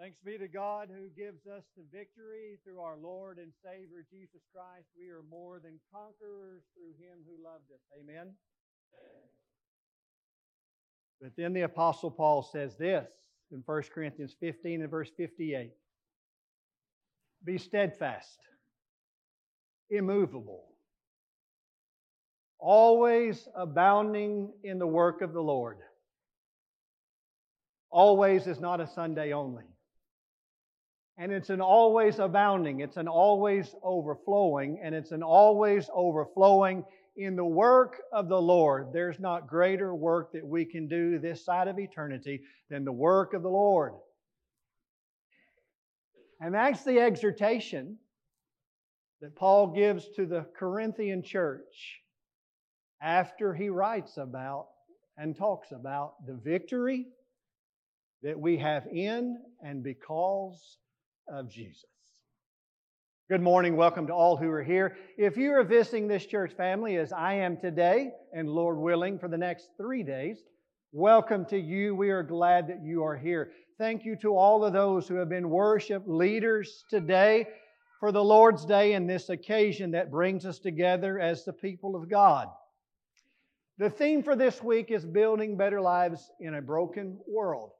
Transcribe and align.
Thanks 0.00 0.16
be 0.24 0.38
to 0.38 0.48
God 0.48 0.88
who 0.88 1.08
gives 1.14 1.46
us 1.46 1.62
the 1.76 1.84
victory 1.92 2.58
through 2.64 2.80
our 2.80 2.96
Lord 2.96 3.36
and 3.36 3.52
Savior 3.62 4.02
Jesus 4.10 4.40
Christ. 4.50 4.86
We 4.98 5.10
are 5.10 5.22
more 5.30 5.60
than 5.62 5.78
conquerors 5.92 6.62
through 6.72 6.94
him 7.04 7.18
who 7.28 7.44
loved 7.44 7.70
us. 7.70 7.80
Amen. 8.00 8.32
But 11.20 11.32
then 11.36 11.52
the 11.52 11.62
Apostle 11.62 12.10
Paul 12.10 12.42
says 12.42 12.76
this 12.78 13.10
in 13.52 13.62
1 13.66 13.82
Corinthians 13.94 14.34
15 14.40 14.80
and 14.80 14.90
verse 14.90 15.10
58 15.18 15.70
Be 17.44 17.58
steadfast, 17.58 18.38
immovable, 19.90 20.64
always 22.58 23.46
abounding 23.54 24.50
in 24.64 24.78
the 24.78 24.86
work 24.86 25.20
of 25.20 25.34
the 25.34 25.42
Lord. 25.42 25.76
Always 27.90 28.46
is 28.46 28.60
not 28.60 28.80
a 28.80 28.86
Sunday 28.86 29.34
only. 29.34 29.64
And 31.18 31.32
it's 31.32 31.50
an 31.50 31.60
always 31.60 32.18
abounding, 32.18 32.80
it's 32.80 32.96
an 32.96 33.08
always 33.08 33.74
overflowing, 33.82 34.80
and 34.82 34.94
it's 34.94 35.12
an 35.12 35.22
always 35.22 35.90
overflowing 35.92 36.84
in 37.16 37.36
the 37.36 37.44
work 37.44 38.00
of 38.12 38.28
the 38.28 38.40
Lord. 38.40 38.88
There's 38.92 39.20
not 39.20 39.46
greater 39.46 39.94
work 39.94 40.32
that 40.32 40.46
we 40.46 40.64
can 40.64 40.88
do 40.88 41.18
this 41.18 41.44
side 41.44 41.68
of 41.68 41.78
eternity 41.78 42.40
than 42.70 42.84
the 42.84 42.92
work 42.92 43.34
of 43.34 43.42
the 43.42 43.50
Lord. 43.50 43.92
And 46.40 46.54
that's 46.54 46.84
the 46.84 47.00
exhortation 47.00 47.98
that 49.20 49.36
Paul 49.36 49.74
gives 49.74 50.08
to 50.16 50.24
the 50.24 50.46
Corinthian 50.58 51.22
church 51.22 52.00
after 53.02 53.52
he 53.52 53.68
writes 53.68 54.16
about 54.16 54.68
and 55.18 55.36
talks 55.36 55.72
about 55.72 56.26
the 56.26 56.38
victory 56.42 57.06
that 58.22 58.38
we 58.38 58.56
have 58.56 58.86
in 58.86 59.36
and 59.62 59.82
because 59.82 60.78
of 61.30 61.48
Jesus. 61.48 61.86
Good 63.30 63.40
morning. 63.40 63.76
Welcome 63.76 64.08
to 64.08 64.12
all 64.12 64.36
who 64.36 64.50
are 64.50 64.62
here. 64.62 64.96
If 65.16 65.36
you 65.36 65.52
are 65.52 65.62
visiting 65.62 66.08
this 66.08 66.26
church 66.26 66.52
family 66.56 66.96
as 66.96 67.12
I 67.12 67.34
am 67.34 67.56
today, 67.56 68.10
and 68.32 68.48
Lord 68.48 68.76
willing, 68.76 69.18
for 69.18 69.28
the 69.28 69.38
next 69.38 69.68
three 69.76 70.02
days, 70.02 70.42
welcome 70.90 71.44
to 71.46 71.58
you. 71.58 71.94
We 71.94 72.10
are 72.10 72.24
glad 72.24 72.66
that 72.68 72.82
you 72.82 73.04
are 73.04 73.16
here. 73.16 73.52
Thank 73.78 74.04
you 74.04 74.16
to 74.22 74.36
all 74.36 74.64
of 74.64 74.72
those 74.72 75.06
who 75.06 75.14
have 75.14 75.28
been 75.28 75.48
worship 75.48 76.02
leaders 76.06 76.84
today 76.90 77.46
for 78.00 78.10
the 78.10 78.24
Lord's 78.24 78.64
Day 78.64 78.94
and 78.94 79.08
this 79.08 79.28
occasion 79.28 79.92
that 79.92 80.10
brings 80.10 80.44
us 80.44 80.58
together 80.58 81.20
as 81.20 81.44
the 81.44 81.52
people 81.52 81.94
of 81.94 82.10
God. 82.10 82.48
The 83.78 83.90
theme 83.90 84.24
for 84.24 84.34
this 84.34 84.62
week 84.62 84.90
is 84.90 85.06
building 85.06 85.56
better 85.56 85.80
lives 85.80 86.28
in 86.40 86.54
a 86.54 86.62
broken 86.62 87.18
world. 87.28 87.70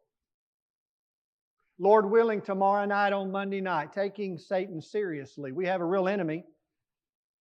Lord 1.82 2.10
willing, 2.10 2.42
tomorrow 2.42 2.84
night 2.84 3.14
on 3.14 3.32
Monday 3.32 3.62
night, 3.62 3.94
taking 3.94 4.36
Satan 4.36 4.82
seriously. 4.82 5.50
We 5.50 5.64
have 5.64 5.80
a 5.80 5.84
real 5.84 6.08
enemy. 6.08 6.44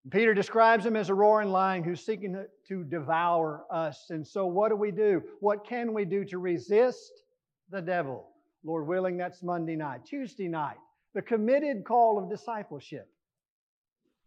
Peter 0.09 0.33
describes 0.33 0.85
him 0.85 0.95
as 0.95 1.09
a 1.09 1.13
roaring 1.13 1.49
lion 1.49 1.83
who's 1.83 2.05
seeking 2.05 2.45
to 2.69 2.83
devour 2.85 3.65
us. 3.69 4.05
And 4.11 4.25
so, 4.25 4.45
what 4.45 4.69
do 4.69 4.77
we 4.77 4.91
do? 4.91 5.21
What 5.41 5.67
can 5.67 5.93
we 5.93 6.05
do 6.05 6.23
to 6.23 6.37
resist 6.37 7.11
the 7.69 7.81
devil? 7.81 8.29
Lord 8.63 8.87
willing, 8.87 9.17
that's 9.17 9.43
Monday 9.43 9.75
night. 9.75 10.05
Tuesday 10.05 10.47
night, 10.47 10.77
the 11.13 11.21
committed 11.21 11.83
call 11.83 12.17
of 12.17 12.29
discipleship. 12.29 13.09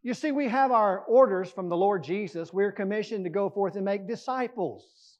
You 0.02 0.12
see, 0.12 0.30
we 0.30 0.46
have 0.48 0.72
our 0.72 1.00
orders 1.00 1.50
from 1.50 1.70
the 1.70 1.76
Lord 1.76 2.04
Jesus. 2.04 2.52
We're 2.52 2.72
commissioned 2.72 3.24
to 3.24 3.30
go 3.30 3.48
forth 3.48 3.76
and 3.76 3.84
make 3.86 4.06
disciples. 4.06 5.16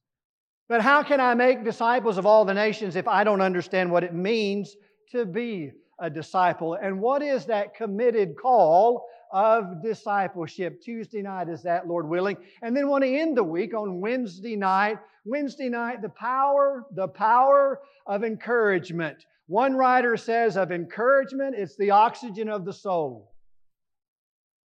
But 0.69 0.81
how 0.81 1.03
can 1.03 1.21
I 1.21 1.35
make 1.35 1.65
disciples 1.65 2.19
of 2.19 2.27
all 2.27 2.45
the 2.45 2.55
nations 2.55 2.97
if 2.97 3.09
I 3.09 3.25
don't 3.25 3.41
understand 3.41 3.91
what 3.91 4.05
it 4.05 4.15
means 4.15 4.75
to 5.11 5.27
be 5.27 5.73
a 6.01 6.09
disciple? 6.09 6.75
And 6.75 7.01
what 7.01 7.23
is 7.23 7.47
that 7.47 7.75
committed 7.75 8.37
call 8.41 9.07
of 9.33 9.83
discipleship? 9.83 10.81
Tuesday 10.81 11.23
night 11.23 11.49
is 11.49 11.63
that, 11.65 11.87
Lord 11.87 12.09
willing. 12.09 12.37
And 12.63 12.77
then 12.77 12.89
want 12.89 13.05
to 13.05 13.15
end 13.15 13.37
the 13.37 13.45
week 13.45 13.75
on 13.75 14.01
Wednesday 14.01 14.57
night. 14.57 14.99
Wednesday 15.25 15.69
night, 15.69 16.03
the 16.03 16.09
power, 16.09 16.87
the 16.95 17.09
power 17.09 17.81
of 18.07 18.25
encouragement. 18.25 19.25
One 19.47 19.75
writer 19.75 20.17
says 20.17 20.57
of 20.57 20.73
encouragement, 20.73 21.55
it's 21.57 21.77
the 21.77 21.91
oxygen 21.91 22.49
of 22.49 22.65
the 22.65 22.73
soul. 22.73 23.33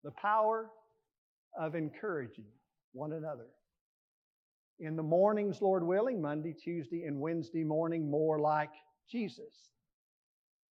The 0.04 0.12
power 0.12 0.70
of 1.60 1.76
encouraging 1.76 2.46
one 2.94 3.14
another 3.14 3.48
in 4.80 4.96
the 4.96 5.04
mornings, 5.04 5.62
Lord 5.62 5.84
willing, 5.84 6.22
Monday, 6.22 6.54
Tuesday, 6.54 7.04
and 7.04 7.20
Wednesday 7.20 7.64
morning, 7.64 8.10
more 8.10 8.40
like 8.40 8.72
Jesus. 9.10 9.70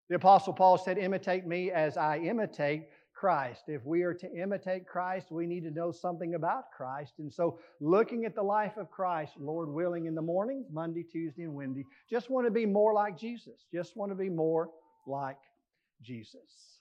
The 0.10 0.16
Apostle 0.16 0.54
Paul 0.54 0.78
said, 0.78 0.98
Imitate 0.98 1.48
me 1.48 1.72
as 1.72 1.98
I 1.98 2.18
imitate 2.18 2.84
Christ. 3.16 3.64
If 3.68 3.86
we 3.86 4.02
are 4.04 4.14
to 4.14 4.32
imitate 4.34 4.86
Christ, 4.86 5.32
we 5.32 5.46
need 5.46 5.64
to 5.64 5.72
know 5.72 5.92
something 5.92 6.36
about 6.36 6.72
Christ. 6.76 7.14
And 7.20 7.32
so, 7.32 7.60
looking 7.80 8.26
at 8.26 8.36
the 8.36 8.44
life 8.44 8.76
of 8.76 8.92
Christ, 8.92 9.34
Lord 9.40 9.70
willing, 9.70 10.08
in 10.08 10.16
the 10.16 10.22
morning, 10.22 10.66
Monday, 10.72 11.04
Tuesday, 11.04 11.44
and 11.44 11.54
Wednesday, 11.54 11.86
just 12.10 12.30
want 12.30 12.46
to 12.46 12.52
be 12.52 12.66
more 12.66 12.94
like 12.94 13.18
Jesus. 13.18 13.66
Just 13.74 13.96
want 13.96 14.12
to 14.12 14.16
be 14.16 14.30
more 14.30 14.72
like 15.08 15.38
Jesus. 16.02 16.80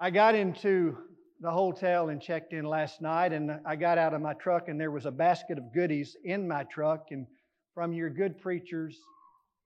I 0.00 0.10
got 0.10 0.34
into 0.34 0.98
the 1.40 1.50
hotel 1.50 2.08
and 2.08 2.20
checked 2.20 2.52
in 2.52 2.64
last 2.64 3.02
night, 3.02 3.32
and 3.32 3.60
I 3.66 3.76
got 3.76 3.98
out 3.98 4.14
of 4.14 4.22
my 4.22 4.34
truck, 4.34 4.68
and 4.68 4.80
there 4.80 4.90
was 4.90 5.06
a 5.06 5.10
basket 5.10 5.58
of 5.58 5.72
goodies 5.72 6.16
in 6.24 6.48
my 6.48 6.64
truck. 6.64 7.08
And 7.10 7.26
from 7.74 7.92
your 7.92 8.08
good 8.08 8.38
preachers, 8.40 8.98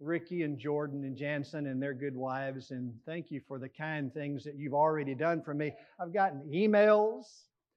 Ricky 0.01 0.43
and 0.43 0.59
Jordan 0.59 1.05
and 1.05 1.17
Jansen 1.17 1.67
and 1.67 1.81
their 1.81 1.95
good 1.95 2.17
wives, 2.17 2.71
and 2.71 2.93
thank 3.07 3.31
you 3.31 3.41
for 3.47 3.59
the 3.59 3.69
kind 3.69 4.13
things 4.13 4.45
that 4.45 4.57
you've 4.57 4.75
already 4.75 5.15
done 5.15 5.43
for 5.43 5.55
me. 5.55 5.73
I've 6.01 6.13
gotten 6.13 6.41
emails, 6.53 7.25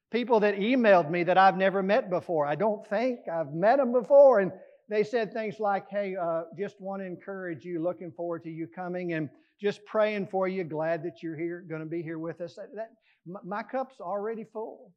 people 0.09 0.39
that 0.39 0.55
emailed 0.55 1.11
me 1.11 1.23
that 1.23 1.37
I've 1.37 1.57
never 1.57 1.83
met 1.83 2.09
before. 2.09 2.45
I 2.45 2.55
don't 2.55 2.87
think 2.87 3.27
I've 3.31 3.53
met 3.53 3.77
them 3.77 3.91
before, 3.91 4.39
and 4.39 4.51
they 4.89 5.03
said 5.03 5.33
things 5.33 5.59
like, 5.59 5.89
"Hey, 5.89 6.15
uh, 6.15 6.43
just 6.57 6.79
want 6.79 7.01
to 7.01 7.05
encourage 7.05 7.65
you. 7.65 7.81
Looking 7.81 8.11
forward 8.11 8.43
to 8.43 8.49
you 8.49 8.67
coming, 8.67 9.13
and 9.13 9.29
just 9.61 9.85
praying 9.85 10.27
for 10.27 10.47
you. 10.47 10.63
Glad 10.63 11.03
that 11.03 11.21
you're 11.21 11.37
here, 11.37 11.61
going 11.67 11.81
to 11.81 11.87
be 11.87 12.01
here 12.01 12.19
with 12.19 12.41
us." 12.41 12.55
That, 12.55 12.89
my 13.25 13.63
cup's 13.63 13.99
already 13.99 14.45
full. 14.51 14.93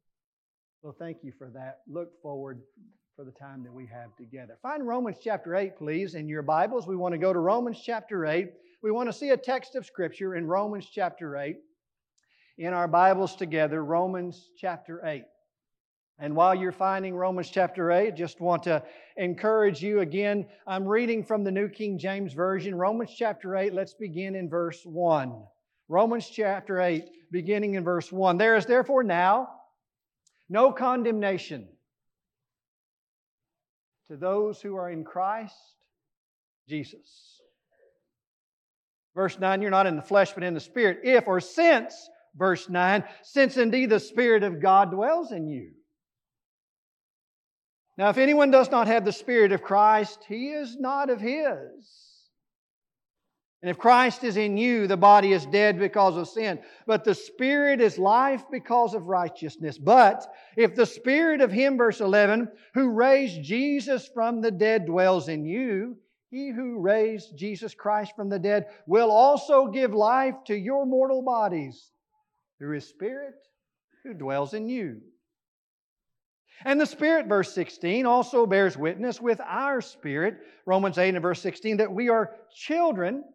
So 0.81 0.95
thank 0.97 1.17
you 1.23 1.31
for 1.37 1.49
that. 1.53 1.79
Look 1.87 2.09
forward 2.21 2.61
for 3.15 3.25
the 3.25 3.31
time 3.31 3.63
that 3.63 3.73
we 3.73 3.87
have 3.87 4.15
together. 4.15 4.57
Find 4.61 4.85
Romans 4.85 5.17
chapter 5.21 5.55
8, 5.55 5.77
please, 5.77 6.13
in 6.13 6.29
your 6.29 6.43
Bibles. 6.43 6.87
We 6.87 6.95
want 6.95 7.13
to 7.13 7.17
go 7.17 7.33
to 7.33 7.39
Romans 7.39 7.81
chapter 7.83 8.25
8. 8.25 8.49
We 8.83 8.91
want 8.91 9.09
to 9.09 9.13
see 9.13 9.31
a 9.31 9.37
text 9.37 9.75
of 9.75 9.85
Scripture 9.85 10.35
in 10.35 10.45
Romans 10.45 10.87
chapter 10.91 11.35
8 11.35 11.57
in 12.59 12.73
our 12.73 12.87
Bibles 12.87 13.35
together, 13.35 13.83
Romans 13.83 14.49
chapter 14.57 15.05
8. 15.05 15.23
And 16.19 16.35
while 16.35 16.55
you're 16.55 16.71
finding 16.71 17.15
Romans 17.15 17.49
chapter 17.49 17.91
8, 17.91 18.15
just 18.15 18.41
want 18.41 18.63
to 18.63 18.83
encourage 19.17 19.81
you 19.81 19.99
again. 19.99 20.47
I'm 20.65 20.87
reading 20.87 21.23
from 21.23 21.43
the 21.43 21.51
New 21.51 21.69
King 21.69 21.99
James 21.99 22.33
Version, 22.33 22.75
Romans 22.75 23.13
chapter 23.15 23.55
8. 23.55 23.73
Let's 23.73 23.93
begin 23.93 24.35
in 24.35 24.49
verse 24.49 24.81
1. 24.83 25.43
Romans 25.89 26.29
chapter 26.29 26.81
8, 26.81 27.05
beginning 27.31 27.75
in 27.75 27.83
verse 27.83 28.11
1. 28.11 28.37
There 28.37 28.55
is 28.55 28.65
therefore 28.65 29.03
now 29.03 29.49
no 30.49 30.71
condemnation 30.71 31.67
to 34.07 34.17
those 34.17 34.61
who 34.61 34.75
are 34.75 34.89
in 34.89 35.03
Christ 35.03 35.55
Jesus. 36.67 37.41
Verse 39.15 39.39
9, 39.39 39.61
you're 39.61 39.71
not 39.71 39.87
in 39.87 39.95
the 39.95 40.01
flesh, 40.01 40.33
but 40.33 40.43
in 40.43 40.53
the 40.53 40.59
Spirit. 40.59 40.99
If 41.03 41.27
or 41.27 41.39
since, 41.39 42.09
verse 42.35 42.69
9, 42.69 43.03
since 43.23 43.57
indeed 43.57 43.89
the 43.89 43.99
Spirit 43.99 44.43
of 44.43 44.61
God 44.61 44.91
dwells 44.91 45.31
in 45.31 45.47
you. 45.47 45.71
Now, 47.97 48.09
if 48.09 48.19
anyone 48.19 48.51
does 48.51 48.69
not 48.69 48.85
have 48.87 49.05
the 49.05 49.11
Spirit 49.11 49.51
of 49.51 49.63
Christ, 49.63 50.23
he 50.27 50.49
is 50.49 50.77
not 50.77 51.09
of 51.09 51.19
his. 51.19 52.06
And 53.67 53.75
if 53.75 53.81
Christ 53.81 54.23
is 54.23 54.37
in 54.37 54.55
you, 54.55 54.87
the 54.87 54.95
body 54.95 55.33
is 55.33 55.45
dead 55.45 55.77
because 55.77 56.15
of 56.15 56.29
sin, 56.29 56.57
but 56.85 57.03
the 57.03 57.13
Spirit 57.13 57.81
is 57.81 57.97
life 57.97 58.45
because 58.49 58.93
of 58.93 59.07
righteousness. 59.07 59.77
But 59.77 60.25
if 60.55 60.73
the 60.73 60.85
Spirit 60.85 61.41
of 61.41 61.51
Him, 61.51 61.75
verse 61.75 61.99
11, 61.99 62.47
who 62.73 62.91
raised 62.91 63.43
Jesus 63.43 64.07
from 64.13 64.39
the 64.39 64.51
dead 64.51 64.85
dwells 64.85 65.27
in 65.27 65.45
you, 65.45 65.97
He 66.29 66.49
who 66.49 66.79
raised 66.79 67.35
Jesus 67.35 67.73
Christ 67.73 68.13
from 68.15 68.29
the 68.29 68.39
dead 68.39 68.67
will 68.85 69.11
also 69.11 69.67
give 69.67 69.93
life 69.93 70.35
to 70.45 70.55
your 70.55 70.85
mortal 70.85 71.21
bodies 71.21 71.91
through 72.59 72.75
His 72.75 72.87
Spirit 72.87 73.35
who 74.05 74.13
dwells 74.13 74.53
in 74.53 74.69
you. 74.69 75.01
And 76.63 76.79
the 76.79 76.85
Spirit, 76.85 77.27
verse 77.27 77.53
16, 77.53 78.05
also 78.05 78.45
bears 78.45 78.77
witness 78.77 79.19
with 79.19 79.41
our 79.41 79.81
spirit, 79.81 80.37
Romans 80.65 80.97
8 80.97 81.15
and 81.15 81.21
verse 81.21 81.41
16, 81.41 81.75
that 81.77 81.91
we 81.91 82.07
are 82.07 82.33
children 82.55 83.25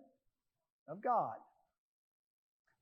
of 0.88 1.02
God. 1.02 1.37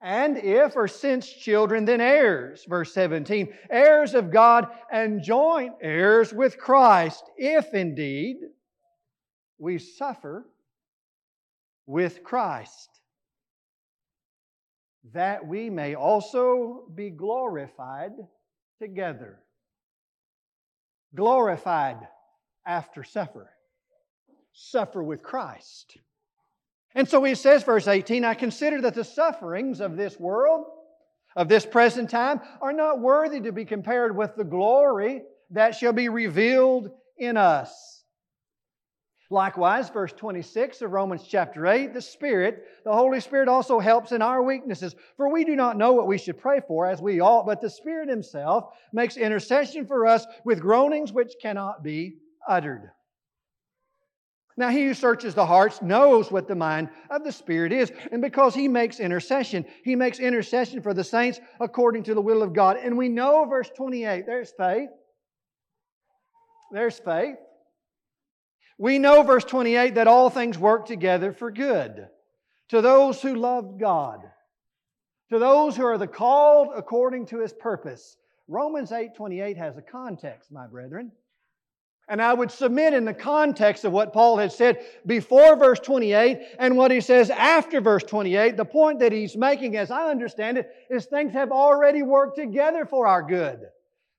And 0.03 0.39
if 0.39 0.77
or 0.77 0.89
since 0.89 1.31
children, 1.31 1.85
then 1.85 2.01
heirs. 2.01 2.65
Verse 2.67 2.93
17, 2.95 3.53
heirs 3.69 4.15
of 4.15 4.31
God 4.31 4.69
and 4.91 5.23
joint 5.23 5.75
heirs 5.83 6.33
with 6.33 6.57
Christ, 6.57 7.23
if 7.37 7.75
indeed 7.75 8.39
we 9.59 9.79
suffer 9.79 10.47
with 11.87 12.25
Christ, 12.25 12.89
that 15.13 15.47
we 15.47 15.69
may 15.69 15.95
also 15.95 16.85
be 16.95 17.11
glorified 17.11 18.13
together. 18.81 19.41
Glorified 21.15 21.99
after 22.67 23.05
suffer. 23.05 23.51
Suffer 24.53 25.03
with 25.03 25.23
Christ. 25.23 25.99
And 26.95 27.09
so 27.09 27.23
he 27.23 27.35
says, 27.35 27.63
verse 27.63 27.87
18, 27.87 28.25
I 28.25 28.35
consider 28.35 28.81
that 28.83 28.95
the 28.95 29.05
sufferings 29.05 29.81
of 29.81 29.97
this 29.97 30.19
world, 30.19 30.67
of 31.37 31.49
this 31.49 31.65
present 31.65 32.11
time, 32.11 32.41
are 32.61 32.73
not 32.73 33.01
worthy 33.01 33.41
to 33.43 33.53
be 33.53 33.65
compared 33.65 34.17
with 34.17 34.35
the 34.37 34.45
glory 34.45 35.23
that 35.51 35.75
shall 35.75 35.93
be 35.93 36.09
revealed 36.09 36.91
in 37.17 37.37
us. 37.37 38.05
Likewise, 39.33 39.89
verse 39.91 40.13
26 40.13 40.83
of 40.83 40.91
Romans 40.91 41.23
chapter 41.29 41.69
8, 41.69 41.95
the 41.95 42.03
Spirit, 42.03 42.65
the 42.85 42.93
Holy 42.93 43.21
Spirit 43.21 43.47
also 43.47 43.79
helps 43.79 44.11
in 44.11 44.23
our 44.23 44.43
weaknesses. 44.43 44.97
For 45.17 45.33
we 45.33 45.45
do 45.45 45.55
not 45.55 45.77
know 45.77 45.93
what 45.93 46.09
we 46.09 46.19
should 46.19 46.41
pray 46.41 46.61
for 46.67 46.87
as 46.87 47.01
we 47.01 47.21
ought, 47.21 47.47
but 47.47 47.61
the 47.61 47.71
Spirit 47.71 48.09
Himself 48.09 48.75
makes 48.93 49.17
intercession 49.17 49.87
for 49.87 50.05
us 50.05 50.27
with 50.45 50.61
groanings 50.61 51.13
which 51.13 51.35
cannot 51.41 51.85
be 51.85 52.17
uttered. 52.49 52.91
Now, 54.61 54.69
he 54.69 54.85
who 54.85 54.93
searches 54.93 55.35
the 55.35 55.47
hearts 55.47 55.81
knows 55.81 56.31
what 56.31 56.47
the 56.47 56.55
mind 56.55 56.91
of 57.09 57.25
the 57.25 57.33
Spirit 57.33 57.73
is. 57.73 57.91
And 58.13 58.21
because 58.21 58.55
he 58.55 58.69
makes 58.69 59.01
intercession, 59.01 59.65
he 59.83 59.97
makes 59.97 60.19
intercession 60.19 60.83
for 60.83 60.93
the 60.93 61.03
saints 61.03 61.41
according 61.61 62.03
to 62.05 62.15
the 62.15 62.21
will 62.21 62.43
of 62.43 62.53
God. 62.53 62.77
And 62.77 62.99
we 62.99 63.09
know, 63.09 63.47
verse 63.47 63.71
28, 63.75 64.27
there's 64.27 64.51
faith. 64.51 64.91
There's 66.73 66.99
faith. 66.99 67.37
We 68.77 68.99
know, 68.99 69.23
verse 69.23 69.45
28, 69.45 69.95
that 69.95 70.07
all 70.07 70.29
things 70.29 70.59
work 70.59 70.85
together 70.85 71.33
for 71.33 71.51
good 71.51 72.09
to 72.69 72.83
those 72.83 73.23
who 73.23 73.37
love 73.37 73.81
God, 73.81 74.21
to 75.31 75.39
those 75.39 75.75
who 75.75 75.87
are 75.87 75.97
the 75.97 76.07
called 76.07 76.69
according 76.77 77.25
to 77.29 77.41
his 77.41 77.55
purpose. 77.55 78.19
Romans 78.47 78.93
8 78.93 79.15
28 79.15 79.57
has 79.57 79.79
a 79.79 79.83
context, 79.83 80.53
my 80.53 80.67
brethren. 80.67 81.13
And 82.11 82.21
I 82.21 82.35
would 82.35 82.51
submit 82.51 82.93
in 82.93 83.07
the 83.07 83.15
context 83.15 83.87
of 83.87 83.93
what 83.93 84.13
Paul 84.13 84.37
had 84.37 84.53
said 84.53 84.85
before 85.07 85.57
verse 85.57 85.81
28 85.81 86.41
and 86.59 86.77
what 86.77 86.91
he 86.91 87.01
says 87.01 87.31
after 87.31 87.81
verse 87.81 88.03
28, 88.03 88.57
the 88.59 88.65
point 88.65 88.99
that 88.99 89.13
he's 89.13 89.37
making, 89.37 89.77
as 89.77 89.91
I 89.91 90.11
understand 90.11 90.59
it, 90.59 90.69
is 90.91 91.07
things 91.07 91.33
have 91.33 91.53
already 91.53 92.03
worked 92.03 92.37
together 92.37 92.85
for 92.85 93.07
our 93.07 93.23
good 93.23 93.61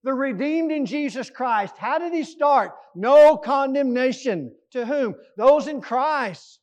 the 0.04 0.14
redeemed 0.14 0.72
in 0.72 0.86
Jesus 0.86 1.30
Christ. 1.30 1.76
How 1.78 2.00
did 2.00 2.14
he 2.14 2.24
start? 2.24 2.72
No 2.96 3.38
condemnation. 3.38 4.52
To 4.72 4.86
whom? 4.86 5.16
Those 5.38 5.68
in 5.68 5.82
Christ. 5.82 6.60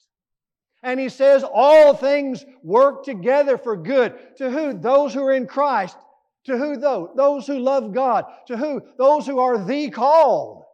And 0.83 0.99
he 0.99 1.09
says 1.09 1.45
all 1.45 1.95
things 1.95 2.45
work 2.63 3.05
together 3.05 3.59
for 3.59 3.77
good. 3.77 4.37
To 4.39 4.51
who? 4.51 4.73
Those 4.73 5.15
who 5.15 5.25
are 5.25 5.33
in 5.33 5.47
Christ. 5.47 5.97
To 6.45 6.57
who 6.57 6.77
though? 6.77 7.13
Those 7.17 7.47
who 7.47 7.59
love 7.59 7.93
God. 7.93 8.25
To 8.47 8.57
who? 8.57 8.83
Those 8.97 9.27
who 9.27 9.39
are 9.39 9.63
the 9.65 9.91
called. 9.91 10.65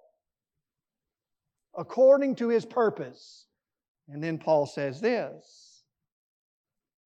According 1.77 2.37
to 2.37 2.49
his 2.49 2.65
purpose. 2.65 3.47
And 4.09 4.23
then 4.23 4.39
Paul 4.39 4.67
says 4.67 5.01
this. 5.01 5.83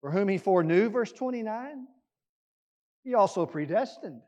For 0.01 0.11
whom 0.11 0.29
he 0.29 0.39
foreknew, 0.39 0.89
verse 0.89 1.13
29, 1.13 1.87
he 3.05 3.15
also 3.15 3.47
predestined 3.47 4.23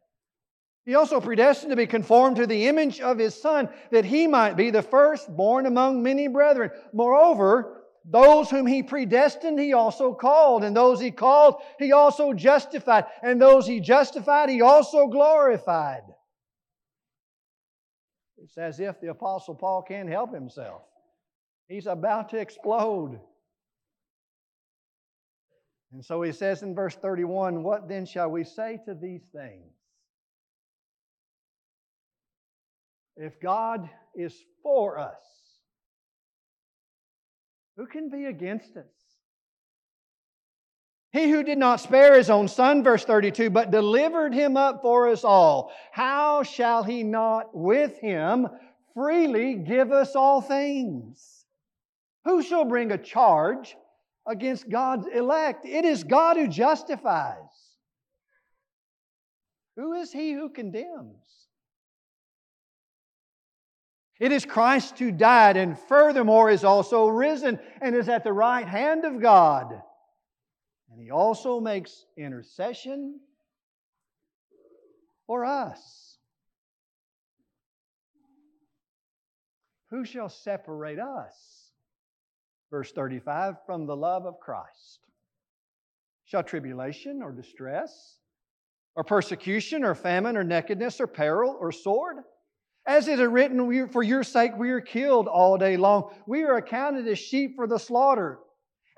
he 0.89 0.95
also 0.95 1.21
predestined 1.21 1.69
to 1.69 1.77
be 1.77 1.87
conformed 1.87 2.37
to 2.37 2.47
the 2.47 2.67
image 2.67 2.99
of 3.03 3.19
his 3.19 3.35
Son, 3.35 3.69
that 3.91 4.07
he 4.07 4.27
might 4.27 4.57
be 4.57 4.71
the 4.71 4.81
firstborn 4.81 5.67
among 5.67 6.03
many 6.03 6.29
brethren. 6.29 6.71
Moreover, 6.95 7.83
those 8.07 8.49
whom 8.49 8.67
he 8.67 8.83
predestined, 8.83 9.61
he 9.61 9.75
also 9.75 10.15
called. 10.15 10.65
And 10.65 10.75
those 10.75 10.99
he 10.99 11.11
called, 11.11 11.57
he 11.79 11.93
also 11.93 12.33
justified. 12.33 13.05
And 13.23 13.39
those 13.39 13.67
he 13.67 13.81
justified, 13.81 14.49
he 14.49 14.63
also 14.63 15.09
glorified. 15.09 16.05
It's 18.49 18.57
as 18.57 18.81
if 18.81 18.99
the 18.99 19.09
Apostle 19.09 19.55
Paul 19.55 19.83
can't 19.83 20.09
help 20.09 20.33
himself. 20.33 20.81
He's 21.69 21.87
about 21.87 22.31
to 22.31 22.39
explode. 22.39 23.21
And 25.93 26.03
so 26.03 26.23
he 26.23 26.33
says 26.33 26.63
in 26.63 26.75
verse 26.75 26.95
31 26.95 27.63
What 27.63 27.91
then 27.91 28.07
shall 28.07 28.31
we 28.31 28.45
say 28.45 28.81
to 28.87 28.95
these 28.95 29.21
things? 29.35 29.75
If 33.19 33.39
God 33.39 33.91
is 34.15 34.35
for 34.63 34.99
us, 34.99 35.13
who 37.77 37.87
can 37.87 38.09
be 38.09 38.25
against 38.25 38.79
us? 38.79 38.87
He 41.11 41.31
who 41.31 41.43
did 41.43 41.59
not 41.59 41.81
spare 41.81 42.17
his 42.17 42.29
own 42.29 42.49
son, 42.49 42.83
verse 42.83 43.05
32, 43.05 43.49
but 43.51 43.71
delivered 43.71 44.35
him 44.35 44.57
up 44.57 44.83
for 44.83 45.09
us 45.09 45.25
all, 45.25 45.73
how 45.91 46.43
shall 46.43 46.83
he 46.83 47.03
not 47.03 47.57
with 47.57 47.99
him 47.99 48.47
freely 48.95 49.55
give 49.55 49.91
us 49.91 50.15
all 50.15 50.43
things? 50.43 51.45
Who 52.25 52.43
shall 52.43 52.67
bring 52.67 52.93
a 52.93 52.99
charge 52.99 53.75
against 54.27 54.69
God's 54.69 55.07
elect? 55.07 55.65
It 55.65 55.87
is 55.87 56.05
God 56.05 56.37
who 56.37 56.47
justifies. 56.47 57.37
Who 59.77 59.95
is 59.95 60.13
he 60.13 60.33
who 60.33 60.51
condemns? 60.51 61.25
It 64.21 64.33
is 64.33 64.45
Christ 64.45 64.99
who 64.99 65.13
died 65.13 65.57
and 65.57 65.79
furthermore 65.79 66.51
is 66.51 66.65
also 66.65 67.07
risen 67.07 67.59
and 67.81 67.95
is 67.95 68.09
at 68.09 68.25
the 68.25 68.33
right 68.33 68.67
hand 68.67 69.05
of 69.05 69.23
God. 69.23 69.81
And 70.91 71.01
he 71.01 71.11
also 71.11 71.61
makes 71.61 72.07
intercession 72.17 73.21
for 75.27 75.45
us. 75.45 76.19
Who 79.91 80.05
shall 80.05 80.29
separate 80.29 80.99
us? 80.99 81.71
Verse 82.71 82.93
35 82.93 83.57
from 83.65 83.87
the 83.87 83.97
love 83.97 84.27
of 84.27 84.39
Christ. 84.41 85.01
Shall 86.27 86.43
tribulation 86.43 87.23
or 87.23 87.33
distress, 87.33 88.19
or 88.95 89.03
persecution, 89.03 89.85
or 89.85 89.95
famine, 89.95 90.37
or 90.37 90.45
nakedness, 90.45 91.01
or 91.01 91.07
peril, 91.07 91.57
or 91.59 91.73
sword? 91.73 92.17
As 92.87 93.09
it 93.09 93.19
is 93.19 93.29
written, 93.29 93.89
for 93.89 94.03
your 94.03 94.23
sake 94.23 94.53
we 94.57 94.71
are 94.71 94.81
killed 94.81 95.27
all 95.27 95.57
day 95.57 95.79
long. 95.79 96.11
We 96.27 96.43
are 96.43 96.57
accounted 96.57 97.09
as 97.09 97.19
sheep 97.19 97.57
for 97.57 97.67
the 97.67 97.79
slaughter. 97.79 98.39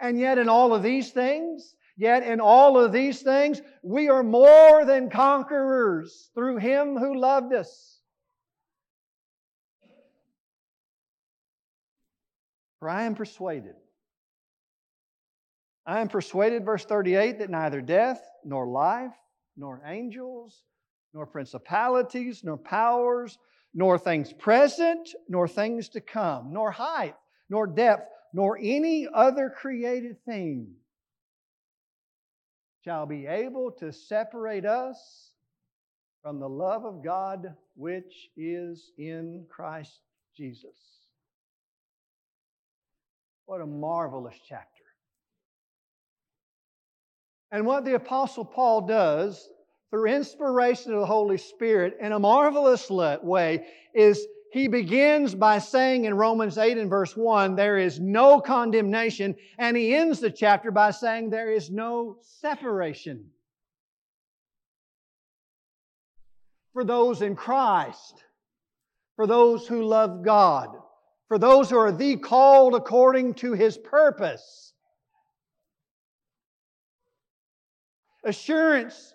And 0.00 0.18
yet, 0.18 0.38
in 0.38 0.48
all 0.48 0.74
of 0.74 0.82
these 0.82 1.10
things, 1.10 1.76
yet 2.00 2.22
in 2.22 2.40
all 2.40 2.78
of 2.78 2.92
these 2.92 3.20
things, 3.20 3.60
we 3.82 4.08
are 4.08 4.22
more 4.22 4.86
than 4.86 5.10
conquerors 5.10 6.30
through 6.34 6.56
Him 6.56 6.96
who 6.96 7.20
loved 7.20 7.52
us. 7.52 8.00
For 12.78 12.88
I 12.88 13.02
am 13.02 13.14
persuaded. 13.14 13.74
I 15.84 16.00
am 16.00 16.08
persuaded, 16.08 16.64
verse 16.64 16.86
38, 16.86 17.38
that 17.38 17.50
neither 17.50 17.82
death, 17.82 18.22
nor 18.46 18.66
life, 18.66 19.12
nor 19.58 19.82
angels, 19.84 20.62
nor 21.12 21.26
principalities, 21.26 22.40
nor 22.42 22.56
powers, 22.56 23.36
nor 23.74 23.98
things 23.98 24.32
present, 24.32 25.10
nor 25.28 25.46
things 25.46 25.90
to 25.90 26.00
come, 26.00 26.50
nor 26.54 26.70
height, 26.70 27.16
nor 27.50 27.66
depth, 27.66 28.08
nor 28.32 28.58
any 28.58 29.06
other 29.12 29.50
created 29.50 30.16
thing 30.24 30.76
shall 32.84 33.06
be 33.06 33.26
able 33.26 33.70
to 33.72 33.92
separate 33.92 34.64
us 34.64 35.30
from 36.22 36.38
the 36.38 36.48
love 36.48 36.84
of 36.84 37.02
God 37.02 37.54
which 37.76 38.28
is 38.36 38.92
in 38.98 39.46
Christ 39.48 40.00
Jesus. 40.36 40.76
What 43.46 43.60
a 43.60 43.66
marvelous 43.66 44.36
chapter. 44.48 44.84
And 47.50 47.66
what 47.66 47.84
the 47.84 47.94
Apostle 47.94 48.44
Paul 48.44 48.82
does 48.86 49.48
through 49.90 50.06
inspiration 50.06 50.92
of 50.92 51.00
the 51.00 51.06
Holy 51.06 51.36
Spirit 51.36 51.96
in 52.00 52.12
a 52.12 52.18
marvelous 52.18 52.88
way 52.90 53.66
is 53.94 54.24
he 54.52 54.66
begins 54.66 55.34
by 55.34 55.58
saying 55.58 56.06
in 56.06 56.14
Romans 56.14 56.58
8 56.58 56.76
and 56.76 56.90
verse 56.90 57.16
1, 57.16 57.54
there 57.54 57.78
is 57.78 58.00
no 58.00 58.40
condemnation, 58.40 59.36
and 59.58 59.76
he 59.76 59.94
ends 59.94 60.18
the 60.18 60.30
chapter 60.30 60.72
by 60.72 60.90
saying 60.90 61.30
there 61.30 61.52
is 61.52 61.70
no 61.70 62.18
separation. 62.20 63.26
For 66.72 66.82
those 66.82 67.22
in 67.22 67.36
Christ, 67.36 68.24
for 69.14 69.26
those 69.26 69.68
who 69.68 69.84
love 69.84 70.24
God, 70.24 70.70
for 71.28 71.38
those 71.38 71.70
who 71.70 71.78
are 71.78 71.92
the 71.92 72.16
called 72.16 72.74
according 72.74 73.34
to 73.34 73.52
his 73.52 73.78
purpose. 73.78 74.72
Assurance 78.24 79.14